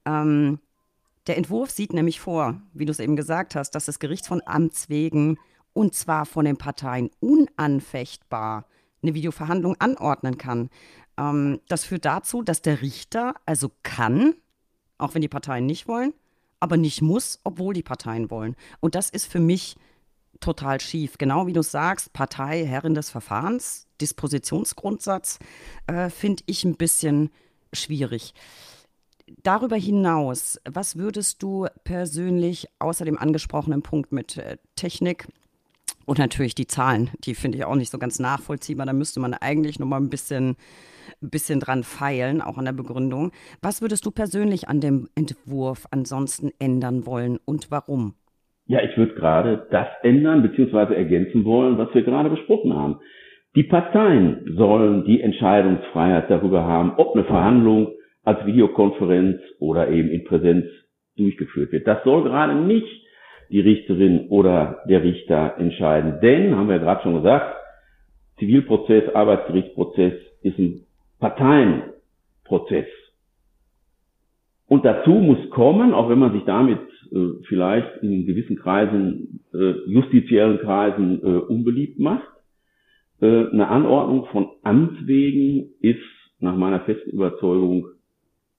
Ähm, 0.05 0.59
der 1.27 1.35
Entwurf 1.35 1.71
sieht 1.71 1.91
nämlich 1.91 2.21
vor, 2.21 2.61
wie 2.73 2.85
du 2.85 2.91
es 2.91 3.01
eben 3.01 3.17
gesagt 3.17 3.55
hast, 3.55 3.71
dass 3.71 3.83
das 3.83 3.99
Gericht 3.99 4.25
von 4.25 4.41
Amts 4.45 4.87
wegen 4.87 5.37
und 5.73 5.95
zwar 5.95 6.25
von 6.25 6.45
den 6.45 6.55
Parteien 6.55 7.09
unanfechtbar 7.19 8.67
eine 9.01 9.15
Videoverhandlung 9.15 9.75
anordnen 9.79 10.37
kann. 10.37 10.69
Ähm, 11.17 11.59
das 11.67 11.83
führt 11.83 12.05
dazu, 12.05 12.41
dass 12.41 12.61
der 12.61 12.81
Richter 12.81 13.35
also 13.45 13.69
kann, 13.83 14.33
auch 14.97 15.13
wenn 15.13 15.21
die 15.21 15.27
Parteien 15.27 15.65
nicht 15.65 15.89
wollen, 15.89 16.13
aber 16.61 16.77
nicht 16.77 17.01
muss, 17.01 17.41
obwohl 17.43 17.73
die 17.73 17.83
Parteien 17.83 18.31
wollen. 18.31 18.55
Und 18.79 18.95
das 18.95 19.09
ist 19.09 19.29
für 19.29 19.41
mich 19.41 19.75
total 20.43 20.79
schief. 20.79 21.17
Genau 21.17 21.47
wie 21.47 21.53
du 21.53 21.63
sagst, 21.63 22.13
Partei 22.13 22.65
Herrin 22.65 22.93
des 22.93 23.09
Verfahrens, 23.09 23.87
Dispositionsgrundsatz, 24.01 25.39
äh, 25.87 26.09
finde 26.09 26.43
ich 26.45 26.65
ein 26.65 26.75
bisschen 26.75 27.29
schwierig. 27.71 28.33
Darüber 29.41 29.77
hinaus, 29.77 30.59
was 30.69 30.97
würdest 30.97 31.41
du 31.41 31.67
persönlich 31.85 32.67
außer 32.79 33.05
dem 33.05 33.17
angesprochenen 33.17 33.81
Punkt 33.81 34.11
mit 34.11 34.37
äh, 34.37 34.57
Technik 34.75 35.27
und 36.05 36.19
natürlich 36.19 36.55
die 36.55 36.67
Zahlen, 36.67 37.09
die 37.23 37.35
finde 37.35 37.57
ich 37.57 37.65
auch 37.65 37.75
nicht 37.75 37.91
so 37.91 37.97
ganz 37.97 38.19
nachvollziehbar. 38.19 38.85
Da 38.85 38.91
müsste 38.91 39.21
man 39.21 39.33
eigentlich 39.33 39.79
noch 39.79 39.87
mal 39.87 40.01
ein 40.01 40.09
bisschen, 40.09 40.57
ein 41.21 41.29
bisschen 41.29 41.61
dran 41.61 41.85
feilen, 41.85 42.41
auch 42.41 42.57
an 42.57 42.65
der 42.65 42.73
Begründung. 42.73 43.31
Was 43.61 43.81
würdest 43.81 44.05
du 44.05 44.11
persönlich 44.11 44.67
an 44.67 44.81
dem 44.81 45.07
Entwurf 45.15 45.87
ansonsten 45.91 46.51
ändern 46.59 47.05
wollen 47.05 47.39
und 47.45 47.71
warum? 47.71 48.15
Ja, 48.65 48.81
ich 48.81 48.97
würde 48.97 49.13
gerade 49.15 49.67
das 49.71 49.87
ändern 50.03 50.41
bzw. 50.41 50.95
ergänzen 50.95 51.43
wollen, 51.43 51.77
was 51.77 51.93
wir 51.93 52.03
gerade 52.03 52.29
besprochen 52.29 52.73
haben. 52.73 52.99
Die 53.55 53.63
Parteien 53.63 54.55
sollen 54.57 55.05
die 55.05 55.21
Entscheidungsfreiheit 55.21 56.29
darüber 56.29 56.63
haben, 56.63 56.93
ob 56.97 57.13
eine 57.13 57.25
Verhandlung 57.25 57.91
als 58.23 58.45
Videokonferenz 58.45 59.41
oder 59.59 59.89
eben 59.89 60.09
in 60.09 60.23
Präsenz 60.23 60.65
durchgeführt 61.17 61.71
wird. 61.71 61.87
Das 61.87 62.03
soll 62.03 62.23
gerade 62.23 62.55
nicht 62.55 62.87
die 63.49 63.59
Richterin 63.59 64.27
oder 64.29 64.81
der 64.87 65.03
Richter 65.03 65.55
entscheiden. 65.57 66.19
Denn, 66.21 66.55
haben 66.55 66.67
wir 66.67 66.77
ja 66.77 66.81
gerade 66.81 67.03
schon 67.03 67.15
gesagt, 67.15 67.55
Zivilprozess, 68.39 69.13
Arbeitsgerichtsprozess 69.13 70.13
ist 70.41 70.57
ein 70.57 70.85
Parteienprozess. 71.19 72.87
Und 74.67 74.85
dazu 74.85 75.11
muss 75.11 75.49
kommen, 75.51 75.93
auch 75.93 76.09
wenn 76.09 76.17
man 76.17 76.33
sich 76.33 76.43
damit 76.45 76.79
äh, 77.13 77.43
vielleicht 77.47 78.01
in 78.01 78.25
gewissen 78.25 78.57
Kreisen, 78.57 79.41
äh, 79.53 79.73
justiziellen 79.87 80.59
Kreisen 80.59 81.21
äh, 81.21 81.37
unbeliebt 81.37 81.99
macht, 81.99 82.27
äh, 83.21 83.47
eine 83.51 83.67
Anordnung 83.67 84.25
von 84.31 84.47
Amts 84.63 84.95
wegen 85.05 85.69
ist 85.81 85.99
nach 86.39 86.55
meiner 86.55 86.81
festen 86.81 87.11
Überzeugung 87.11 87.87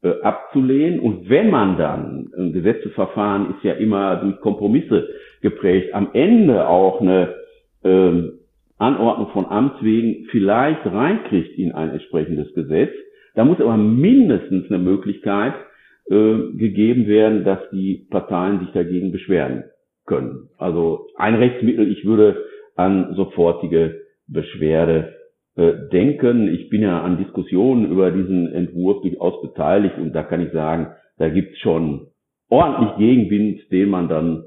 äh, 0.03 0.21
abzulehnen. 0.23 1.01
Und 1.01 1.29
wenn 1.29 1.51
man 1.51 1.77
dann, 1.79 2.31
ein 2.37 2.53
Gesetzesverfahren 2.53 3.55
ist 3.57 3.65
ja 3.65 3.73
immer 3.75 4.17
durch 4.17 4.41
Kompromisse 4.41 5.09
geprägt, 5.41 5.93
am 5.93 6.11
Ende 6.13 6.69
auch 6.69 7.01
eine 7.01 7.35
ähm, 7.83 8.39
Anordnung 8.79 9.29
von 9.33 9.47
Amts 9.47 9.83
wegen 9.83 10.27
vielleicht 10.31 10.87
reinkriegt 10.87 11.59
in 11.59 11.73
ein 11.73 11.91
entsprechendes 11.91 12.55
Gesetz, 12.55 12.93
da 13.35 13.45
muss 13.45 13.61
aber 13.61 13.77
mindestens 13.77 14.71
eine 14.71 14.79
Möglichkeit 14.79 15.55
äh, 15.55 15.74
gegeben 16.07 17.07
werden, 17.07 17.45
dass 17.45 17.61
die 17.71 18.07
Parteien 18.11 18.61
sich 18.61 18.71
dagegen 18.73 19.11
beschweren 19.11 19.65
können. 20.07 20.51
Also 20.59 21.07
ein 21.17 21.35
Rechtsmittel, 21.35 21.91
ich 21.91 22.05
würde 22.05 22.45
an 22.77 23.15
sofortige 23.15 24.01
Beschwerde 24.27 25.15
äh, 25.57 25.73
denken. 25.93 26.49
Ich 26.49 26.69
bin 26.69 26.83
ja 26.83 27.01
an 27.01 27.19
Diskussionen 27.19 27.91
über 27.91 28.11
diesen 28.11 28.53
Entwurf 28.53 29.03
durchaus 29.03 29.41
beteiligt 29.43 29.97
und 29.99 30.13
da 30.13 30.23
kann 30.23 30.41
ich 30.41 30.53
sagen, 30.53 30.89
da 31.19 31.29
gibt's 31.29 31.59
schon 31.61 32.09
ordentlich 32.49 32.97
Gegenwind, 32.99 33.61
den 33.71 33.89
man 33.89 34.09
dann 34.09 34.45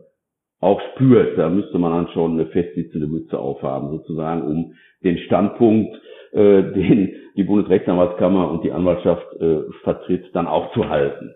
auch 0.59 0.81
spürt. 0.93 1.37
Da 1.37 1.49
müsste 1.49 1.79
man 1.79 1.91
dann 1.91 2.13
schon 2.13 2.33
eine 2.33 2.47
festsitzende 2.47 3.07
Mütze 3.07 3.39
aufhaben, 3.39 3.89
sozusagen, 3.89 4.41
um 4.41 4.73
den 5.03 5.17
Standpunkt, 5.19 5.95
äh, 6.37 6.63
den 6.73 7.15
die 7.35 7.43
Bundesrechtsanwaltskammer 7.43 8.49
und 8.49 8.63
die 8.63 8.71
Anwaltschaft 8.71 9.25
äh, 9.39 9.61
vertritt, 9.83 10.25
dann 10.33 10.47
auch 10.47 10.73
zu 10.73 10.89
halten. 10.89 11.35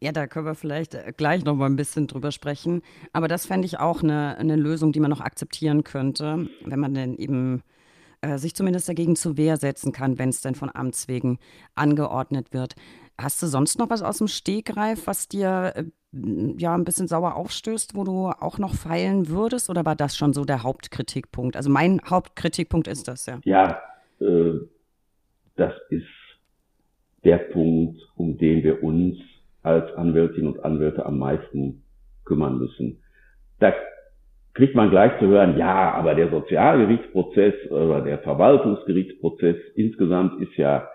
Ja, 0.00 0.12
da 0.12 0.26
können 0.26 0.46
wir 0.46 0.54
vielleicht 0.54 0.94
äh, 0.94 1.12
gleich 1.16 1.44
noch 1.44 1.54
mal 1.54 1.66
ein 1.66 1.76
bisschen 1.76 2.06
drüber 2.06 2.32
sprechen. 2.32 2.82
Aber 3.12 3.28
das 3.28 3.46
fände 3.46 3.66
ich 3.66 3.78
auch 3.78 4.02
eine, 4.02 4.36
eine 4.36 4.56
Lösung, 4.56 4.92
die 4.92 5.00
man 5.00 5.10
noch 5.10 5.20
akzeptieren 5.20 5.84
könnte, 5.84 6.48
wenn 6.64 6.80
man 6.80 6.94
denn 6.94 7.16
eben 7.16 7.62
äh, 8.20 8.38
sich 8.38 8.54
zumindest 8.54 8.88
dagegen 8.88 9.16
zur 9.16 9.36
Wehr 9.36 9.56
setzen 9.56 9.92
kann, 9.92 10.18
wenn 10.18 10.28
es 10.28 10.40
denn 10.40 10.54
von 10.54 10.70
Amts 10.72 11.08
wegen 11.08 11.38
angeordnet 11.76 12.52
wird. 12.52 12.74
Hast 13.20 13.42
du 13.42 13.46
sonst 13.46 13.78
noch 13.78 13.90
was 13.90 14.02
aus 14.02 14.18
dem 14.18 14.28
Stegreif, 14.28 15.06
was 15.06 15.28
dir 15.28 15.72
äh, 15.76 15.84
ja 16.56 16.74
ein 16.74 16.84
bisschen 16.84 17.06
sauer 17.06 17.36
aufstößt, 17.36 17.94
wo 17.94 18.04
du 18.04 18.28
auch 18.28 18.58
noch 18.58 18.74
feilen 18.74 19.28
würdest? 19.28 19.70
Oder 19.70 19.84
war 19.84 19.94
das 19.94 20.16
schon 20.16 20.32
so 20.32 20.44
der 20.44 20.64
Hauptkritikpunkt? 20.64 21.56
Also 21.56 21.70
mein 21.70 22.00
Hauptkritikpunkt 22.08 22.88
ist 22.88 23.06
das, 23.08 23.26
ja. 23.26 23.38
Ja, 23.44 23.80
äh, 24.20 24.60
das 25.56 25.72
ist 25.90 26.06
der 27.24 27.38
Punkt, 27.38 28.00
um 28.16 28.38
den 28.38 28.62
wir 28.62 28.82
uns 28.82 29.18
als 29.62 29.92
Anwältinnen 29.94 30.52
und 30.52 30.64
Anwälte 30.64 31.04
am 31.04 31.18
meisten 31.18 31.82
kümmern 32.24 32.58
müssen. 32.58 33.02
Da 33.58 33.74
kriegt 34.54 34.74
man 34.74 34.90
gleich 34.90 35.18
zu 35.18 35.26
hören, 35.26 35.56
ja, 35.58 35.92
aber 35.92 36.14
der 36.14 36.30
Sozialgerichtsprozess 36.30 37.70
oder 37.70 38.00
der 38.00 38.18
Verwaltungsgerichtsprozess 38.18 39.56
insgesamt 39.74 40.40
ist 40.40 40.56
ja 40.56 40.88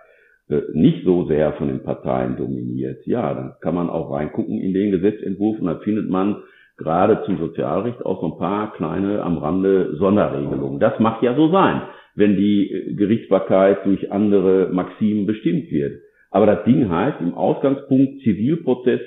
äh, 0.49 0.61
nicht 0.73 1.05
so 1.05 1.25
sehr 1.27 1.53
von 1.53 1.67
den 1.67 1.83
Parteien 1.83 2.35
dominiert. 2.35 3.05
Ja, 3.05 3.33
dann 3.33 3.53
kann 3.61 3.75
man 3.75 3.89
auch 3.89 4.11
reingucken 4.11 4.59
in 4.59 4.73
den 4.73 4.91
Gesetzentwurf 4.91 5.59
und 5.59 5.67
da 5.67 5.75
findet 5.79 6.09
man 6.09 6.43
gerade 6.77 7.23
zum 7.25 7.37
Sozialrecht 7.37 8.05
auch 8.05 8.21
so 8.21 8.33
ein 8.33 8.37
paar 8.37 8.73
kleine 8.73 9.21
am 9.21 9.37
Rande 9.37 9.95
Sonderregelungen. 9.97 10.79
Das 10.79 10.99
macht 10.99 11.23
ja 11.23 11.35
so 11.35 11.49
sein, 11.49 11.83
wenn 12.15 12.35
die 12.35 12.71
äh, 12.71 12.93
Gerichtsbarkeit 12.93 13.85
durch 13.85 14.11
andere 14.11 14.69
Maximen 14.71 15.25
bestimmt 15.25 15.71
wird. 15.71 16.01
Aber 16.31 16.45
das 16.45 16.63
Ding 16.65 16.89
heißt 16.89 17.21
im 17.21 17.33
Ausgangspunkt 17.33 18.21
Zivilprozess 18.23 19.01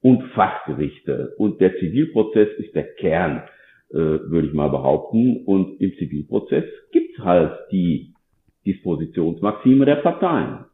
und 0.00 0.22
Fachgerichte. 0.34 1.34
Und 1.38 1.60
der 1.60 1.76
Zivilprozess 1.78 2.48
ist 2.58 2.74
der 2.74 2.94
Kern 2.94 3.42
äh, 3.90 3.96
würde 3.96 4.48
ich 4.48 4.54
mal 4.54 4.68
behaupten. 4.68 5.44
Und 5.44 5.80
im 5.80 5.92
Zivilprozess 5.96 6.64
gibt's 6.92 7.18
halt 7.18 7.58
die 7.72 8.14
Dispositionsmaxime 8.66 9.86
der 9.86 9.96
Parteien. 9.96 10.66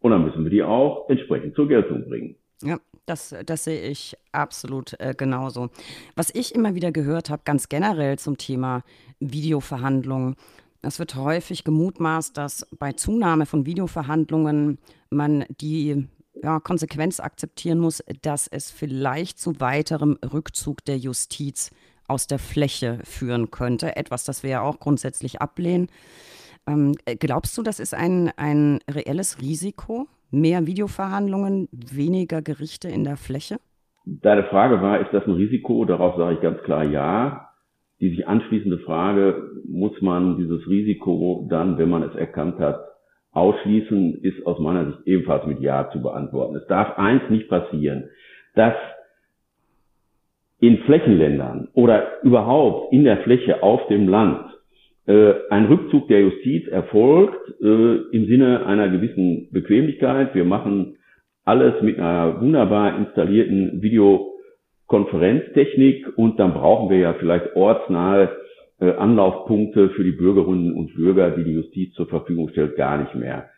Und 0.00 0.10
dann 0.10 0.24
müssen 0.24 0.44
wir 0.44 0.50
die 0.50 0.62
auch 0.62 1.08
entsprechend 1.08 1.54
zur 1.54 1.68
Geltung 1.68 2.08
bringen. 2.08 2.36
Ja, 2.62 2.78
das, 3.06 3.34
das 3.46 3.64
sehe 3.64 3.88
ich 3.88 4.16
absolut 4.32 4.94
äh, 4.98 5.14
genauso. 5.16 5.68
Was 6.16 6.34
ich 6.34 6.54
immer 6.54 6.74
wieder 6.74 6.90
gehört 6.90 7.30
habe, 7.30 7.42
ganz 7.44 7.68
generell 7.68 8.18
zum 8.18 8.36
Thema 8.36 8.82
Videoverhandlungen, 9.20 10.34
es 10.82 10.98
wird 10.98 11.14
häufig 11.16 11.64
gemutmaßt, 11.64 12.36
dass 12.36 12.66
bei 12.78 12.92
Zunahme 12.92 13.46
von 13.46 13.66
Videoverhandlungen 13.66 14.78
man 15.10 15.44
die 15.60 16.08
ja, 16.42 16.60
Konsequenz 16.60 17.20
akzeptieren 17.20 17.78
muss, 17.78 18.02
dass 18.22 18.46
es 18.46 18.70
vielleicht 18.70 19.38
zu 19.38 19.60
weiterem 19.60 20.18
Rückzug 20.32 20.84
der 20.84 20.98
Justiz 20.98 21.70
aus 22.06 22.26
der 22.26 22.38
Fläche 22.38 23.00
führen 23.04 23.50
könnte. 23.50 23.96
Etwas, 23.96 24.24
das 24.24 24.42
wir 24.42 24.50
ja 24.50 24.60
auch 24.62 24.78
grundsätzlich 24.78 25.40
ablehnen. 25.40 25.88
Ähm, 26.66 26.94
glaubst 27.18 27.56
du, 27.58 27.62
das 27.62 27.80
ist 27.80 27.94
ein, 27.94 28.30
ein 28.36 28.78
reelles 28.88 29.40
Risiko? 29.40 30.06
Mehr 30.30 30.66
Videoverhandlungen, 30.66 31.68
weniger 31.72 32.42
Gerichte 32.42 32.88
in 32.88 33.04
der 33.04 33.16
Fläche? 33.16 33.58
Deine 34.04 34.44
Frage 34.44 34.80
war, 34.80 35.00
ist 35.00 35.12
das 35.12 35.24
ein 35.26 35.32
Risiko? 35.32 35.84
Darauf 35.84 36.16
sage 36.16 36.36
ich 36.36 36.40
ganz 36.40 36.62
klar 36.62 36.84
ja. 36.84 37.47
Die 38.00 38.10
sich 38.10 38.28
anschließende 38.28 38.78
Frage, 38.78 39.50
muss 39.66 40.00
man 40.00 40.36
dieses 40.36 40.68
Risiko 40.68 41.46
dann, 41.50 41.78
wenn 41.78 41.90
man 41.90 42.02
es 42.04 42.14
erkannt 42.14 42.58
hat, 42.58 42.78
ausschließen, 43.32 44.22
ist 44.22 44.46
aus 44.46 44.58
meiner 44.58 44.86
Sicht 44.86 45.06
ebenfalls 45.06 45.46
mit 45.46 45.60
Ja 45.60 45.90
zu 45.90 46.00
beantworten. 46.00 46.56
Es 46.56 46.66
darf 46.66 46.98
eins 46.98 47.22
nicht 47.28 47.48
passieren, 47.48 48.04
dass 48.54 48.74
in 50.60 50.78
Flächenländern 50.78 51.68
oder 51.74 52.22
überhaupt 52.22 52.92
in 52.92 53.04
der 53.04 53.18
Fläche 53.18 53.62
auf 53.62 53.86
dem 53.88 54.08
Land 54.08 54.48
äh, 55.06 55.34
ein 55.50 55.66
Rückzug 55.66 56.08
der 56.08 56.20
Justiz 56.20 56.66
erfolgt 56.68 57.38
äh, 57.60 57.96
im 58.12 58.26
Sinne 58.26 58.66
einer 58.66 58.88
gewissen 58.88 59.48
Bequemlichkeit. 59.52 60.34
Wir 60.34 60.44
machen 60.44 60.96
alles 61.44 61.80
mit 61.82 61.98
einer 61.98 62.40
wunderbar 62.40 62.98
installierten 62.98 63.80
Videokonferenztechnik 64.88 66.16
und 66.16 66.38
dann 66.40 66.54
brauchen 66.54 66.90
wir 66.90 66.98
ja 66.98 67.14
vielleicht 67.14 67.54
ortsnahe 67.54 68.30
äh, 68.80 68.92
Anlaufpunkte 68.92 69.90
für 69.90 70.04
die 70.04 70.12
Bürgerinnen 70.12 70.72
und 70.72 70.94
Bürger, 70.94 71.30
die 71.30 71.44
die 71.44 71.52
Justiz 71.52 71.92
zur 71.94 72.06
Verfügung 72.06 72.48
stellt, 72.50 72.76
gar 72.76 72.98
nicht 72.98 73.14
mehr. 73.14 73.50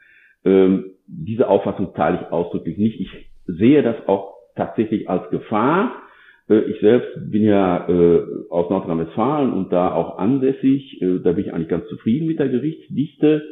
Ähm, 0.44 0.92
diese 1.06 1.48
Auffassung 1.48 1.94
teile 1.94 2.20
ich 2.20 2.32
ausdrücklich 2.32 2.78
nicht. 2.78 3.00
Ich 3.00 3.30
sehe 3.46 3.82
das 3.82 3.96
auch 4.06 4.34
tatsächlich 4.56 5.08
als 5.08 5.28
Gefahr. 5.30 6.02
Äh, 6.48 6.60
ich 6.70 6.80
selbst 6.80 7.30
bin 7.30 7.42
ja 7.42 7.88
äh, 7.88 8.22
aus 8.48 8.70
Nordrhein-Westfalen 8.70 9.52
und 9.52 9.72
da 9.72 9.92
auch 9.92 10.18
ansässig. 10.18 11.00
Äh, 11.02 11.20
da 11.22 11.32
bin 11.32 11.44
ich 11.44 11.52
eigentlich 11.52 11.68
ganz 11.68 11.86
zufrieden 11.88 12.26
mit 12.26 12.38
der 12.38 12.48
Gerichtsdichte. 12.48 13.42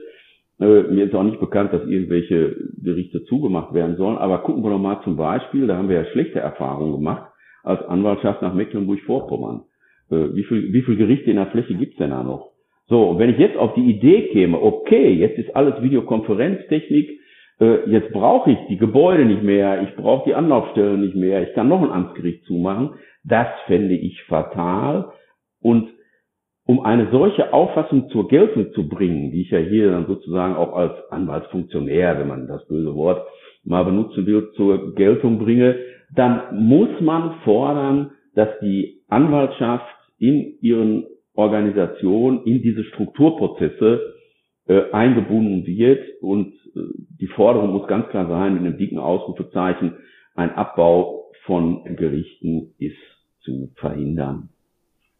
Äh, 0.61 0.82
mir 0.82 1.04
ist 1.04 1.14
auch 1.14 1.23
nicht 1.23 1.38
bekannt, 1.38 1.73
dass 1.73 1.87
irgendwelche 1.87 2.56
Gerichte 2.82 3.25
zugemacht 3.25 3.75
werden 3.75 3.97
sollen. 3.97 4.16
Aber 4.16 4.38
gucken 4.38 4.64
wir 4.64 4.70
doch 4.70 4.78
mal 4.78 5.00
zum 5.04 5.16
Beispiel, 5.16 5.66
da 5.66 5.76
haben 5.76 5.88
wir 5.88 5.97
ja 5.97 6.04
schlechte 6.06 6.40
Erfahrungen 6.40 6.92
gemacht 6.92 7.30
als 7.62 7.83
Anwaltschaft 7.87 8.43
nach 8.43 8.55
Mecklenburg-Vorpommern. 8.55 9.62
Äh, 10.11 10.35
wie 10.35 10.45
viel, 10.45 10.73
wie 10.73 10.83
viel 10.83 10.97
Gerichte 10.97 11.31
in 11.31 11.37
der 11.37 11.47
Fläche 11.47 11.75
gibt's 11.75 11.97
denn 11.97 12.11
da 12.11 12.23
noch? 12.23 12.53
So, 12.87 13.11
und 13.11 13.19
wenn 13.19 13.31
ich 13.31 13.38
jetzt 13.38 13.57
auf 13.57 13.75
die 13.75 13.91
Idee 13.91 14.29
käme, 14.29 14.61
okay, 14.61 15.12
jetzt 15.12 15.38
ist 15.38 15.55
alles 15.55 15.83
Videokonferenztechnik, 15.83 17.21
äh, 17.61 17.91
jetzt 17.91 18.12
brauche 18.12 18.50
ich 18.53 18.59
die 18.69 18.79
Gebäude 18.79 19.25
nicht 19.25 19.43
mehr, 19.43 19.83
ich 19.83 19.95
brauche 19.97 20.29
die 20.29 20.35
Anlaufstellen 20.35 21.03
nicht 21.03 21.15
mehr, 21.15 21.47
ich 21.47 21.55
kann 21.55 21.69
noch 21.69 21.83
ein 21.83 21.91
Amtsgericht 21.91 22.45
zumachen, 22.45 22.95
das 23.25 23.49
fände 23.67 23.95
ich 23.95 24.23
fatal. 24.25 25.12
Und 25.61 25.91
um 26.67 26.81
eine 26.81 27.11
solche 27.11 27.53
Auffassung 27.53 28.09
zur 28.11 28.29
Geltung 28.29 28.73
zu 28.73 28.88
bringen, 28.88 29.33
die 29.33 29.43
ich 29.43 29.50
ja 29.50 29.59
hier 29.59 29.91
dann 29.91 30.07
sozusagen 30.07 30.55
auch 30.55 30.75
als 30.75 30.93
Anwaltsfunktionär, 31.11 32.19
wenn 32.19 32.29
man 32.29 32.47
das 32.47 32.67
böse 32.69 32.95
Wort 32.95 33.27
mal 33.65 33.85
benutzen 33.85 34.27
will, 34.27 34.50
zur 34.55 34.95
Geltung 34.95 35.38
bringe, 35.38 35.77
dann 36.15 36.67
muss 36.69 37.00
man 37.00 37.41
fordern, 37.45 38.12
dass 38.35 38.49
die 38.61 39.03
Anwaltschaft 39.09 39.87
in 40.19 40.59
ihren 40.61 41.05
Organisationen 41.35 42.43
in 42.45 42.62
diese 42.62 42.85
Strukturprozesse 42.85 44.15
äh, 44.67 44.91
eingebunden 44.93 45.65
wird 45.67 46.00
und 46.21 46.53
äh, 46.75 46.81
die 47.21 47.29
Forderung 47.29 47.71
muss 47.73 47.87
ganz 47.88 48.09
klar 48.09 48.29
sein, 48.29 48.55
mit 48.55 48.62
einem 48.62 48.79
dicken 48.79 48.99
Ausrufezeichen, 48.99 49.97
ein 50.35 50.50
Abbau 50.50 51.31
von 51.45 51.85
Gerichten 51.97 52.75
ist 52.79 52.97
zu 53.41 53.71
verhindern. 53.77 54.50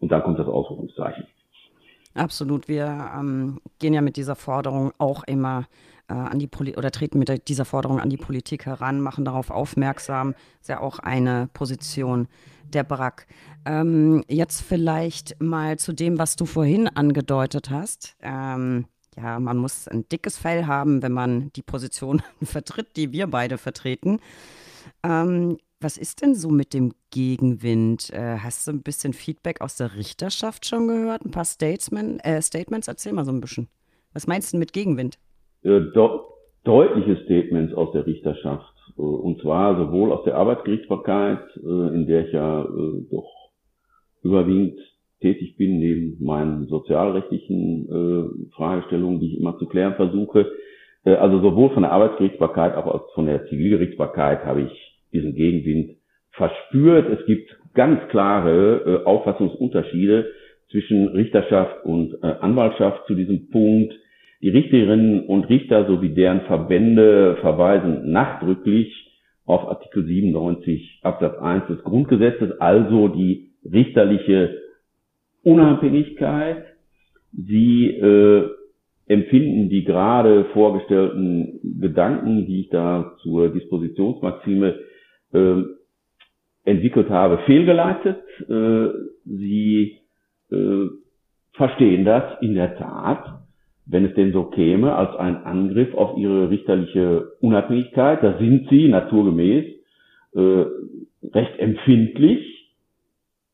Und 0.00 0.12
dann 0.12 0.23
kommt 0.23 0.38
das 0.38 0.47
Ausrufungszeichen. 0.47 1.25
Absolut. 2.14 2.68
Wir 2.68 3.11
ähm, 3.18 3.61
gehen 3.78 3.95
ja 3.95 4.00
mit 4.00 4.16
dieser 4.16 4.37
Forderung 4.37 4.92
auch 4.99 5.25
immer 5.25 5.66
äh, 6.08 6.14
an 6.14 6.38
die 6.38 6.46
Poli 6.46 6.76
oder 6.76 6.90
treten 6.90 7.18
mit 7.18 7.48
dieser 7.48 7.64
Forderung 7.64 8.00
an 8.00 8.10
die 8.10 8.16
Politik 8.16 8.66
heran, 8.66 9.00
machen 9.00 9.24
darauf 9.24 9.50
aufmerksam. 9.50 10.34
Ist 10.60 10.68
ja 10.68 10.80
auch 10.80 10.98
eine 10.98 11.48
Position 11.52 12.28
der 12.72 12.84
BRAC. 12.84 13.26
Ähm, 13.64 14.24
jetzt 14.28 14.62
vielleicht 14.62 15.40
mal 15.40 15.78
zu 15.78 15.92
dem, 15.92 16.18
was 16.18 16.36
du 16.36 16.46
vorhin 16.46 16.88
angedeutet 16.88 17.70
hast. 17.70 18.16
Ähm, 18.20 18.86
ja, 19.16 19.40
man 19.40 19.56
muss 19.56 19.88
ein 19.88 20.08
dickes 20.08 20.38
Fell 20.38 20.66
haben, 20.66 21.02
wenn 21.02 21.12
man 21.12 21.52
die 21.54 21.62
Position 21.62 22.22
vertritt, 22.42 22.96
die 22.96 23.12
wir 23.12 23.26
beide 23.26 23.58
vertreten. 23.58 24.20
Ähm, 25.02 25.58
was 25.80 25.96
ist 25.96 26.22
denn 26.22 26.34
so 26.34 26.50
mit 26.50 26.74
dem 26.74 26.92
Gegenwind? 27.10 28.10
Äh, 28.10 28.38
hast 28.38 28.66
du 28.66 28.72
ein 28.72 28.82
bisschen 28.82 29.12
Feedback 29.12 29.60
aus 29.60 29.76
der 29.76 29.94
Richterschaft 29.94 30.66
schon 30.66 30.88
gehört? 30.88 31.24
Ein 31.24 31.30
paar 31.30 31.44
Statesman, 31.44 32.18
äh, 32.20 32.42
Statements? 32.42 32.88
Erzähl 32.88 33.12
mal 33.12 33.24
so 33.24 33.32
ein 33.32 33.40
bisschen. 33.40 33.68
Was 34.12 34.26
meinst 34.26 34.52
du 34.52 34.58
mit 34.58 34.72
Gegenwind? 34.72 35.18
Äh, 35.62 35.80
de 35.92 36.08
deutliche 36.64 37.16
Statements 37.24 37.74
aus 37.74 37.92
der 37.92 38.06
Richterschaft. 38.06 38.74
Äh, 38.96 39.00
und 39.00 39.40
zwar 39.40 39.76
sowohl 39.76 40.12
aus 40.12 40.24
der 40.24 40.36
Arbeitsgerichtsbarkeit, 40.36 41.40
äh, 41.56 41.94
in 41.94 42.06
der 42.06 42.26
ich 42.26 42.32
ja 42.32 42.66
doch 43.10 43.30
überwiegend 44.22 44.78
tätig 45.20 45.56
bin, 45.56 45.78
neben 45.78 46.16
meinen 46.24 46.66
sozialrechtlichen 46.66 48.50
Fragestellungen, 48.54 49.20
die 49.20 49.32
ich 49.32 49.40
immer 49.40 49.56
zu 49.58 49.66
klären 49.66 49.94
versuche. 49.94 50.46
Also 51.04 51.40
sowohl 51.40 51.70
von 51.70 51.82
der 51.82 51.92
Arbeitsgerichtsbarkeit 51.92 52.74
als 52.74 52.86
auch 52.86 53.14
von 53.14 53.26
der 53.26 53.46
Zivilgerichtsbarkeit 53.46 54.44
habe 54.44 54.62
ich 54.62 55.02
diesen 55.12 55.34
Gegenwind 55.34 55.96
verspürt. 56.32 57.08
Es 57.08 57.26
gibt 57.26 57.50
ganz 57.74 58.00
klare 58.10 59.02
Auffassungsunterschiede 59.06 60.30
zwischen 60.71 61.08
Richterschaft 61.08 61.84
und 61.84 62.23
Anwaltschaft 62.23 63.06
zu 63.06 63.14
diesem 63.14 63.50
Punkt. 63.50 63.94
Die 64.40 64.50
Richterinnen 64.50 65.26
und 65.26 65.48
Richter 65.48 65.86
sowie 65.86 66.14
deren 66.14 66.42
Verbände 66.42 67.36
verweisen 67.40 68.12
nachdrücklich 68.12 69.08
auf 69.44 69.66
Artikel 69.66 70.04
97 70.04 71.00
Absatz 71.02 71.38
1 71.38 71.66
des 71.66 71.82
Grundgesetzes, 71.82 72.60
also 72.60 73.08
die 73.08 73.50
richterliche 73.64 74.58
Unabhängigkeit. 75.42 76.64
Sie 77.32 77.86
äh, 77.86 78.48
empfinden 79.08 79.70
die 79.70 79.84
gerade 79.84 80.44
vorgestellten 80.52 81.60
Gedanken, 81.80 82.46
die 82.46 82.60
ich 82.60 82.68
da 82.68 83.16
zur 83.22 83.48
Dispositionsmaxime 83.48 84.78
äh, 85.32 85.62
entwickelt 86.64 87.08
habe, 87.08 87.38
fehlgeleitet. 87.46 88.22
Äh, 88.48 88.88
sie 89.24 89.98
äh, 90.50 90.86
verstehen 91.54 92.04
das 92.04 92.40
in 92.42 92.54
der 92.54 92.76
Tat, 92.76 93.37
wenn 93.88 94.04
es 94.04 94.14
denn 94.14 94.32
so 94.32 94.44
käme, 94.44 94.94
als 94.94 95.16
ein 95.16 95.36
Angriff 95.36 95.94
auf 95.94 96.16
ihre 96.18 96.50
richterliche 96.50 97.32
Unabhängigkeit. 97.40 98.22
Da 98.22 98.38
sind 98.38 98.68
sie 98.68 98.88
naturgemäß 98.88 99.64
äh, 100.34 100.64
recht 101.32 101.58
empfindlich. 101.58 102.44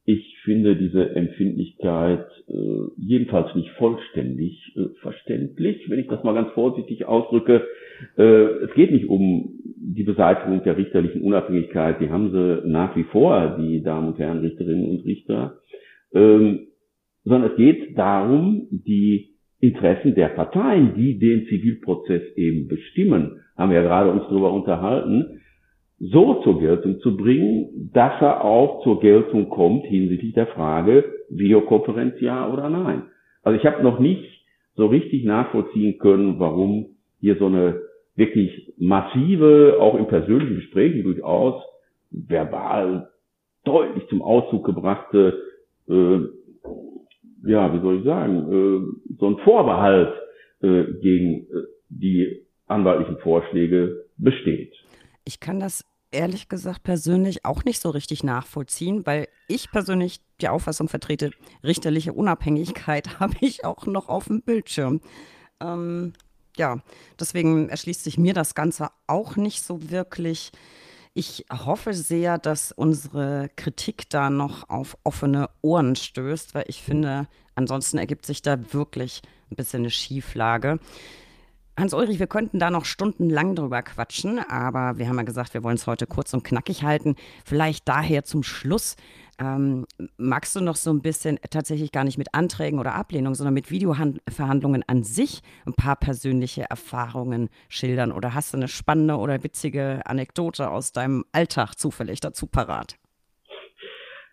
Ich 0.07 0.39
finde 0.45 0.77
diese 0.77 1.15
Empfindlichkeit 1.15 2.27
äh, 2.49 2.53
jedenfalls 2.97 3.55
nicht 3.55 3.71
vollständig 3.79 4.77
äh, 4.77 4.89
verständlich, 5.01 5.89
wenn 5.89 6.01
ich 6.01 6.09
das 6.09 6.23
mal 6.25 6.35
ganz 6.35 6.51
vorsichtig 6.51 7.07
ausdrücke. 7.07 7.67
Äh, 8.19 8.45
es 8.65 8.75
geht 8.75 8.91
nicht 8.91 9.09
um 9.09 9.61
die 9.77 10.03
Beseitigung 10.03 10.63
der 10.65 10.77
richterlichen 10.77 11.23
Unabhängigkeit, 11.23 12.01
die 12.01 12.11
haben 12.11 12.33
sie 12.33 12.63
nach 12.69 12.97
wie 12.97 13.05
vor, 13.05 13.57
die 13.59 13.83
Damen 13.83 14.09
und 14.09 14.19
Herren 14.19 14.41
Richterinnen 14.41 14.91
und 14.91 15.05
Richter, 15.07 15.59
ähm, 16.13 16.67
sondern 17.23 17.53
es 17.53 17.57
geht 17.57 17.97
darum, 17.97 18.67
die 18.71 19.34
Interessen 19.65 20.15
der 20.15 20.29
Parteien, 20.29 20.95
die 20.95 21.19
den 21.19 21.47
Zivilprozess 21.47 22.23
eben 22.37 22.69
bestimmen, 22.69 23.41
haben 23.57 23.71
wir 23.71 23.81
ja 23.81 23.89
gerade 23.89 24.11
uns 24.11 24.25
darüber 24.29 24.53
unterhalten, 24.53 25.41
so 25.99 26.43
zur 26.43 26.61
Geltung 26.61 26.99
zu 27.01 27.17
bringen, 27.17 27.91
dass 27.93 28.21
er 28.21 28.45
auch 28.45 28.83
zur 28.83 29.01
Geltung 29.01 29.49
kommt 29.49 29.87
hinsichtlich 29.87 30.35
der 30.35 30.49
Frage 30.49 31.05
Videokonferenz 31.31 32.21
ja 32.21 32.53
oder 32.53 32.69
nein. 32.69 33.05
Also 33.43 33.59
ich 33.59 33.65
habe 33.65 33.83
noch 33.83 33.99
nicht 33.99 34.25
so 34.75 34.87
richtig 34.87 35.25
nachvollziehen 35.25 35.99
können, 35.99 36.39
warum 36.39 36.97
hier 37.21 37.37
so 37.37 37.47
eine 37.47 37.81
wirklich 38.17 38.73
massive, 38.79 39.79
auch 39.81 39.97
in 39.97 40.07
persönlichen 40.07 40.57
Gesprächen 40.57 41.03
durchaus 41.05 41.63
verbal 42.11 43.09
deutlich 43.65 44.07
zum 44.09 44.23
Ausdruck 44.23 44.67
gebrachte, 44.67 45.41
äh, 45.89 46.19
ja, 47.47 47.73
wie 47.73 47.81
soll 47.81 47.99
ich 47.99 48.05
sagen, 48.05 48.53
äh, 48.53 49.15
so 49.19 49.27
ein 49.29 49.39
Vorbehalt 49.45 50.15
äh, 50.61 50.85
gegen 51.01 51.47
äh, 51.47 51.67
die 51.89 52.47
anwaltlichen 52.67 53.19
Vorschläge 53.19 54.07
besteht. 54.17 54.73
Ich 55.25 55.41
kann 55.41 55.61
das 55.61 55.85
ehrlich 56.11 56.49
gesagt 56.49 56.83
persönlich 56.83 57.45
auch 57.45 57.65
nicht 57.65 57.81
so 57.81 57.91
richtig 57.91 58.23
nachvollziehen, 58.25 59.05
weil 59.05 59.27
ich 59.49 59.71
persönlich 59.71 60.21
die 60.41 60.49
Auffassung 60.49 60.89
vertrete, 60.89 61.31
richterliche 61.63 62.13
Unabhängigkeit 62.13 63.21
habe 63.21 63.35
ich 63.41 63.65
auch 63.65 63.87
noch 63.87 64.09
auf 64.09 64.27
dem 64.27 64.43
Bildschirm. 64.43 65.01
Ähm, 65.61 66.13
ja, 66.57 66.79
deswegen 67.19 67.69
erschließt 67.69 68.05
sich 68.05 68.17
mir 68.17 68.33
das 68.33 68.55
Ganze 68.55 68.89
auch 69.07 69.37
nicht 69.37 69.63
so 69.63 69.91
wirklich. 69.91 70.53
Ich 71.17 71.47
hoffe 71.49 71.95
sehr, 71.95 72.39
dass 72.39 72.73
unsere 72.73 73.49
Kritik 73.55 74.11
da 74.11 74.31
noch 74.31 74.69
auf 74.69 74.99
offene 75.05 75.49
Ohren 75.63 75.95
stößt, 75.95 76.57
weil 76.57 76.65
ich 76.67 76.83
finde, 76.83 77.29
ansonsten 77.55 77.99
ergibt 77.99 78.27
sich 78.27 78.43
da 78.43 78.73
wirklich 78.73 79.23
ein 79.49 79.55
bisschen 79.55 79.83
eine 79.83 79.91
Schieflage. 79.91 80.81
Hans-Ulrich, 81.79 82.19
wir 82.19 82.27
könnten 82.27 82.59
da 82.59 82.69
noch 82.69 82.85
stundenlang 82.85 83.55
drüber 83.55 83.83
quatschen, 83.83 84.41
aber 84.41 84.99
wir 84.99 85.09
haben 85.09 85.17
ja 85.17 85.23
gesagt, 85.23 85.55
wir 85.55 85.63
wollen 85.63 85.77
es 85.77 85.87
heute 85.87 86.09
kurz 86.09 86.35
und 86.35 86.43
knackig 86.43 86.83
halten. 86.83 87.15
Vielleicht 87.45 87.89
daher 87.89 88.25
zum 88.25 88.43
Schluss. 88.43 88.97
Ähm, 89.41 89.87
magst 90.17 90.55
du 90.55 90.61
noch 90.61 90.77
so 90.77 90.91
ein 90.91 91.03
bisschen 91.03 91.39
tatsächlich 91.51 91.93
gar 91.93 92.05
nicht 92.05 92.19
mit 92.19 92.29
Anträgen 92.33 92.79
oder 92.79 92.95
Ablehnung, 92.95 93.35
sondern 93.35 93.55
mit 93.55 93.71
Videoverhandlungen 93.71 94.85
an 94.87 95.03
sich 95.03 95.41
ein 95.67 95.75
paar 95.75 95.97
persönliche 95.97 96.65
Erfahrungen 96.71 97.49
schildern? 97.69 98.13
Oder 98.13 98.35
hast 98.35 98.53
du 98.53 98.59
eine 98.59 98.69
spannende 98.69 99.17
oder 99.17 99.43
witzige 99.43 100.03
Anekdote 100.07 100.71
aus 100.71 100.93
deinem 100.93 101.25
Alltag 101.33 101.75
zufällig 101.75 102.21
dazu 102.21 102.47
parat? 102.47 102.97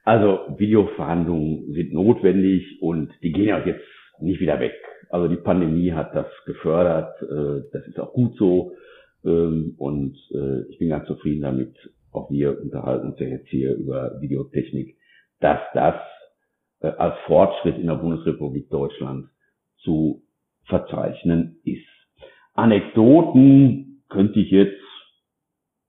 Also 0.04 0.40
Videoverhandlungen 0.58 1.74
sind 1.74 1.94
notwendig 1.94 2.82
und 2.82 3.12
die 3.22 3.32
gehen 3.32 3.50
ja 3.50 3.66
jetzt 3.66 3.86
nicht 4.20 4.40
wieder 4.40 4.60
weg. 4.60 4.74
Also 5.10 5.28
die 5.28 5.42
Pandemie 5.42 5.92
hat 5.92 6.16
das 6.16 6.28
gefördert, 6.46 7.22
äh, 7.22 7.70
das 7.72 7.88
ist 7.88 8.00
auch 8.00 8.14
gut 8.14 8.36
so 8.38 8.74
ähm, 9.26 9.76
und 9.78 10.18
äh, 10.34 10.62
ich 10.70 10.80
bin 10.80 10.90
ganz 10.90 11.08
zufrieden 11.08 11.42
damit. 11.42 11.76
Auch 12.12 12.30
wir 12.30 12.60
unterhalten 12.62 13.08
uns 13.08 13.20
ja 13.20 13.28
jetzt 13.28 13.48
hier 13.48 13.76
über 13.76 14.20
Videotechnik, 14.20 14.98
dass 15.40 15.60
das 15.74 15.96
äh, 16.82 16.88
als 16.88 17.16
Fortschritt 17.26 17.78
in 17.78 17.88
der 17.88 17.96
Bundesrepublik 17.96 18.70
Deutschland 18.70 19.28
zu 19.78 20.22
verzeichnen 20.66 21.58
ist. 21.64 21.88
Anekdoten 22.54 24.04
könnte 24.10 24.40
ich 24.40 24.52
jetzt, 24.52 24.78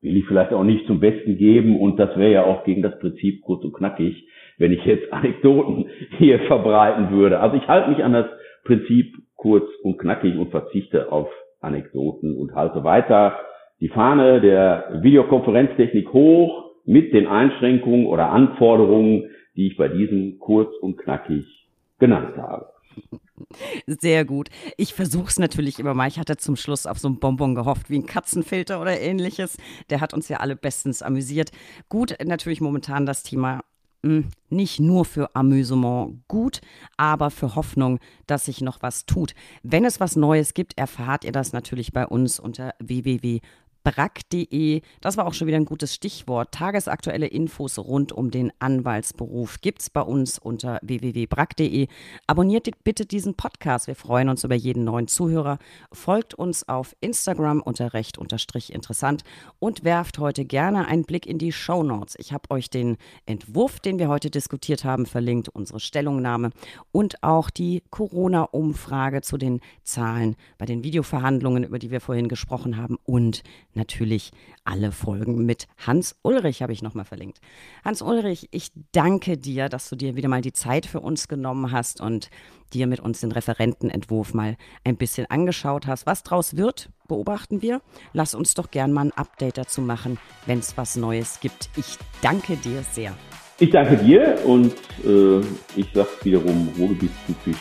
will 0.01 0.17
ich 0.17 0.27
vielleicht 0.27 0.53
auch 0.53 0.65
nicht 0.65 0.87
zum 0.87 1.01
Besten 1.01 1.37
geben 1.37 1.79
und 1.81 1.99
das 1.99 2.17
wäre 2.17 2.33
ja 2.33 2.45
auch 2.45 2.65
gegen 2.65 2.83
das 2.83 2.99
Prinzip 2.99 3.43
kurz 3.43 3.65
und 3.65 3.75
knackig, 3.75 4.27
wenn 4.59 4.73
ich 4.73 4.85
jetzt 4.85 5.13
Anekdoten 5.13 5.87
hier 6.19 6.41
verbreiten 6.47 7.11
würde. 7.11 7.41
Also 7.41 7.57
ich 7.57 7.67
halte 7.69 7.91
mich 7.91 8.03
an 8.03 8.13
das 8.13 8.27
Prinzip 8.65 9.15
kurz 9.35 9.69
und 9.83 9.99
knackig 9.99 10.37
und 10.37 10.51
verzichte 10.51 11.11
auf 11.11 11.29
Anekdoten 11.61 12.37
und 12.37 12.55
halte 12.55 12.85
weiter 12.85 13.37
die 13.83 13.89
Fahne 13.89 14.41
der 14.41 15.01
Videokonferenztechnik 15.03 16.13
hoch 16.13 16.71
mit 16.85 17.13
den 17.13 17.27
Einschränkungen 17.27 18.07
oder 18.07 18.31
Anforderungen, 18.31 19.29
die 19.57 19.67
ich 19.67 19.77
bei 19.77 19.89
diesem 19.89 20.39
kurz 20.39 20.73
und 20.81 20.97
knackig 20.99 21.45
genannt 21.99 22.37
habe. 22.37 22.67
Sehr 23.87 24.25
gut. 24.25 24.51
Ich 24.77 24.95
versuche 24.95 25.27
es 25.27 25.39
natürlich 25.41 25.81
immer 25.81 25.95
mal. 25.95 26.07
Ich 26.07 26.21
hatte 26.21 26.37
zum 26.37 26.55
Schluss 26.55 26.87
auf 26.87 27.01
so 27.01 27.09
einen 27.09 27.19
Bonbon 27.19 27.57
gehofft, 27.57 27.91
wie 27.91 27.99
ein 27.99 28.07
Katzenfilter 28.07 28.81
oder 28.81 29.01
ähnliches. 29.01 29.57
Der 29.91 30.01
hat 30.01 30.15
uns 30.15 30.29
ja 30.29 30.37
alle 30.37 30.55
bestens 30.55 31.03
amüsiert. 31.03 31.51
Gut, 31.89 32.15
natürlich 32.25 32.61
momentan 32.61 33.05
das 33.05 33.25
Thema 33.25 33.63
hm, 34.05 34.27
nicht 34.49 34.79
nur 34.79 35.05
für 35.05 35.35
Amüsement 35.35 36.23
gut, 36.29 36.61
aber 36.97 37.31
für 37.31 37.57
Hoffnung, 37.57 37.99
dass 38.29 38.45
sich 38.45 38.61
noch 38.61 38.81
was 38.81 39.07
tut. 39.07 39.35
Wenn 39.65 39.85
es 39.85 39.99
was 39.99 40.15
Neues 40.15 40.55
gibt, 40.55 40.79
erfahrt 40.79 41.25
ihr 41.25 41.33
das 41.33 41.53
natürlich 41.53 41.93
bei 41.93 42.07
uns 42.07 42.39
unter 42.39 42.75
www 42.79 43.41
brack.de. 43.85 44.83
Das 45.01 45.17
war 45.17 45.27
auch 45.27 45.35
schon 45.35 45.47
wieder 45.47 45.57
ein 45.57 45.65
gutes 45.65 45.95
Stichwort. 45.95 46.53
Tagesaktuelle 46.53 47.27
Infos 47.27 47.79
rund 47.79 48.13
um 48.13 48.31
den 48.31 48.53
Anwaltsberuf 48.59 49.61
gibt 49.61 49.83
es 49.83 49.91
bei 49.91 50.03
uns 50.03 50.39
unter 50.39 50.79
www.brack.de. 50.83 51.89
Abonniert 52.27 52.69
bitte 52.85 53.07
diesen 53.07 53.35
Podcast. 53.35 53.87
Wir 53.87 53.97
freuen 53.97 54.29
uns 54.29 54.45
über 54.45 54.55
jeden 54.55 54.85
neuen 54.85 55.09
Zuhörer. 55.09 55.59
Folgt 55.93 56.35
uns 56.35 56.69
auf 56.69 56.95
Instagram 57.01 57.61
unter 57.61 57.93
recht 57.95 58.19
unterstrich 58.19 58.73
interessant 58.73 59.23
und 59.59 59.85
werft 59.85 60.19
heute 60.19 60.45
gerne 60.45 60.87
einen 60.87 61.05
Blick 61.05 61.27
in 61.27 61.39
die 61.39 61.53
Show 61.53 61.83
Notes. 61.83 62.15
Ich 62.19 62.33
habe 62.33 62.51
euch 62.51 62.71
den 62.71 62.97
Entwurf, 63.27 63.81
den 63.81 63.99
wir 63.99 64.09
heute 64.09 64.31
diskutiert 64.31 64.85
haben, 64.85 65.07
verlinkt, 65.07 65.49
unsere 65.49 65.81
Stellungnahme 65.81 66.51
und 66.93 67.23
auch 67.23 67.51
die 67.51 67.83
Corona-Umfrage 67.91 69.23
zu 69.23 69.37
den 69.37 69.61
Zahlen 69.83 70.37
bei 70.59 70.67
den 70.67 70.85
Videoverhandlungen, 70.85 71.65
über 71.65 71.79
die 71.79 71.91
wir 71.91 72.01
vorhin 72.01 72.29
gesprochen 72.29 72.77
haben 72.77 72.99
und 73.05 73.43
natürlich 73.75 74.33
alle 74.65 74.93
Folgen 74.93 75.45
mit 75.45 75.67
Hans 75.79 76.17
Ulrich 76.23 76.63
habe 76.63 76.73
ich 76.73 76.83
nochmal 76.83 77.05
verlinkt. 77.05 77.41
Hans 77.85 78.03
Ulrich, 78.03 78.49
ich 78.51 78.71
danke 78.93 79.37
dir, 79.39 79.69
dass 79.69 79.89
du 79.89 79.97
dir 79.97 80.17
wieder 80.17 80.29
mal 80.29 80.41
die 80.41 80.53
Zeit 80.53 80.87
für 80.87 81.01
uns 81.01 81.29
genommen 81.29 81.73
hast 81.73 82.01
und 82.01 82.31
dir 82.73 82.87
mit 82.87 83.01
uns 83.01 83.21
den 83.21 83.33
Referentenentwurf 83.33 84.35
mal 84.35 84.57
ein 84.85 84.97
bisschen 84.97 85.27
angeschaut 85.31 85.87
hast. 85.87 86.07
Was 86.07 86.23
draus 86.23 86.57
wird, 86.57 86.91
beobachten 87.09 87.63
wir. 87.63 87.83
Lass 88.13 88.35
uns 88.35 88.55
doch 88.55 88.71
gern 88.71 88.93
mal 88.93 89.07
ein 89.07 89.13
Update 89.13 89.59
dazu 89.59 89.81
machen, 89.81 90.19
wenn 90.47 90.59
es 90.59 90.77
was 90.77 90.97
Neues 90.97 91.41
gibt. 91.41 91.71
Ich 91.77 91.97
danke 92.23 92.57
dir 92.57 92.83
sehr. 92.83 93.17
Ich 93.59 93.71
danke 93.71 93.97
dir 93.97 94.39
und 94.45 94.73
äh, 95.05 95.41
ich 95.77 95.87
sage 95.95 96.09
wiederum 96.23 96.69
Ruhrgebietstypisch. 96.79 97.61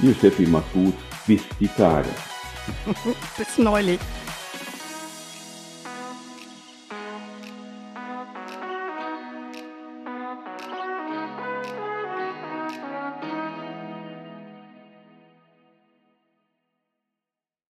Liebe 0.00 0.14
Steffi, 0.14 0.46
mach's 0.46 0.72
gut. 0.72 0.94
Bis 1.26 1.42
die 1.58 1.68
Tage. 1.68 2.08
Bis 3.36 3.58
neulich. 3.58 3.98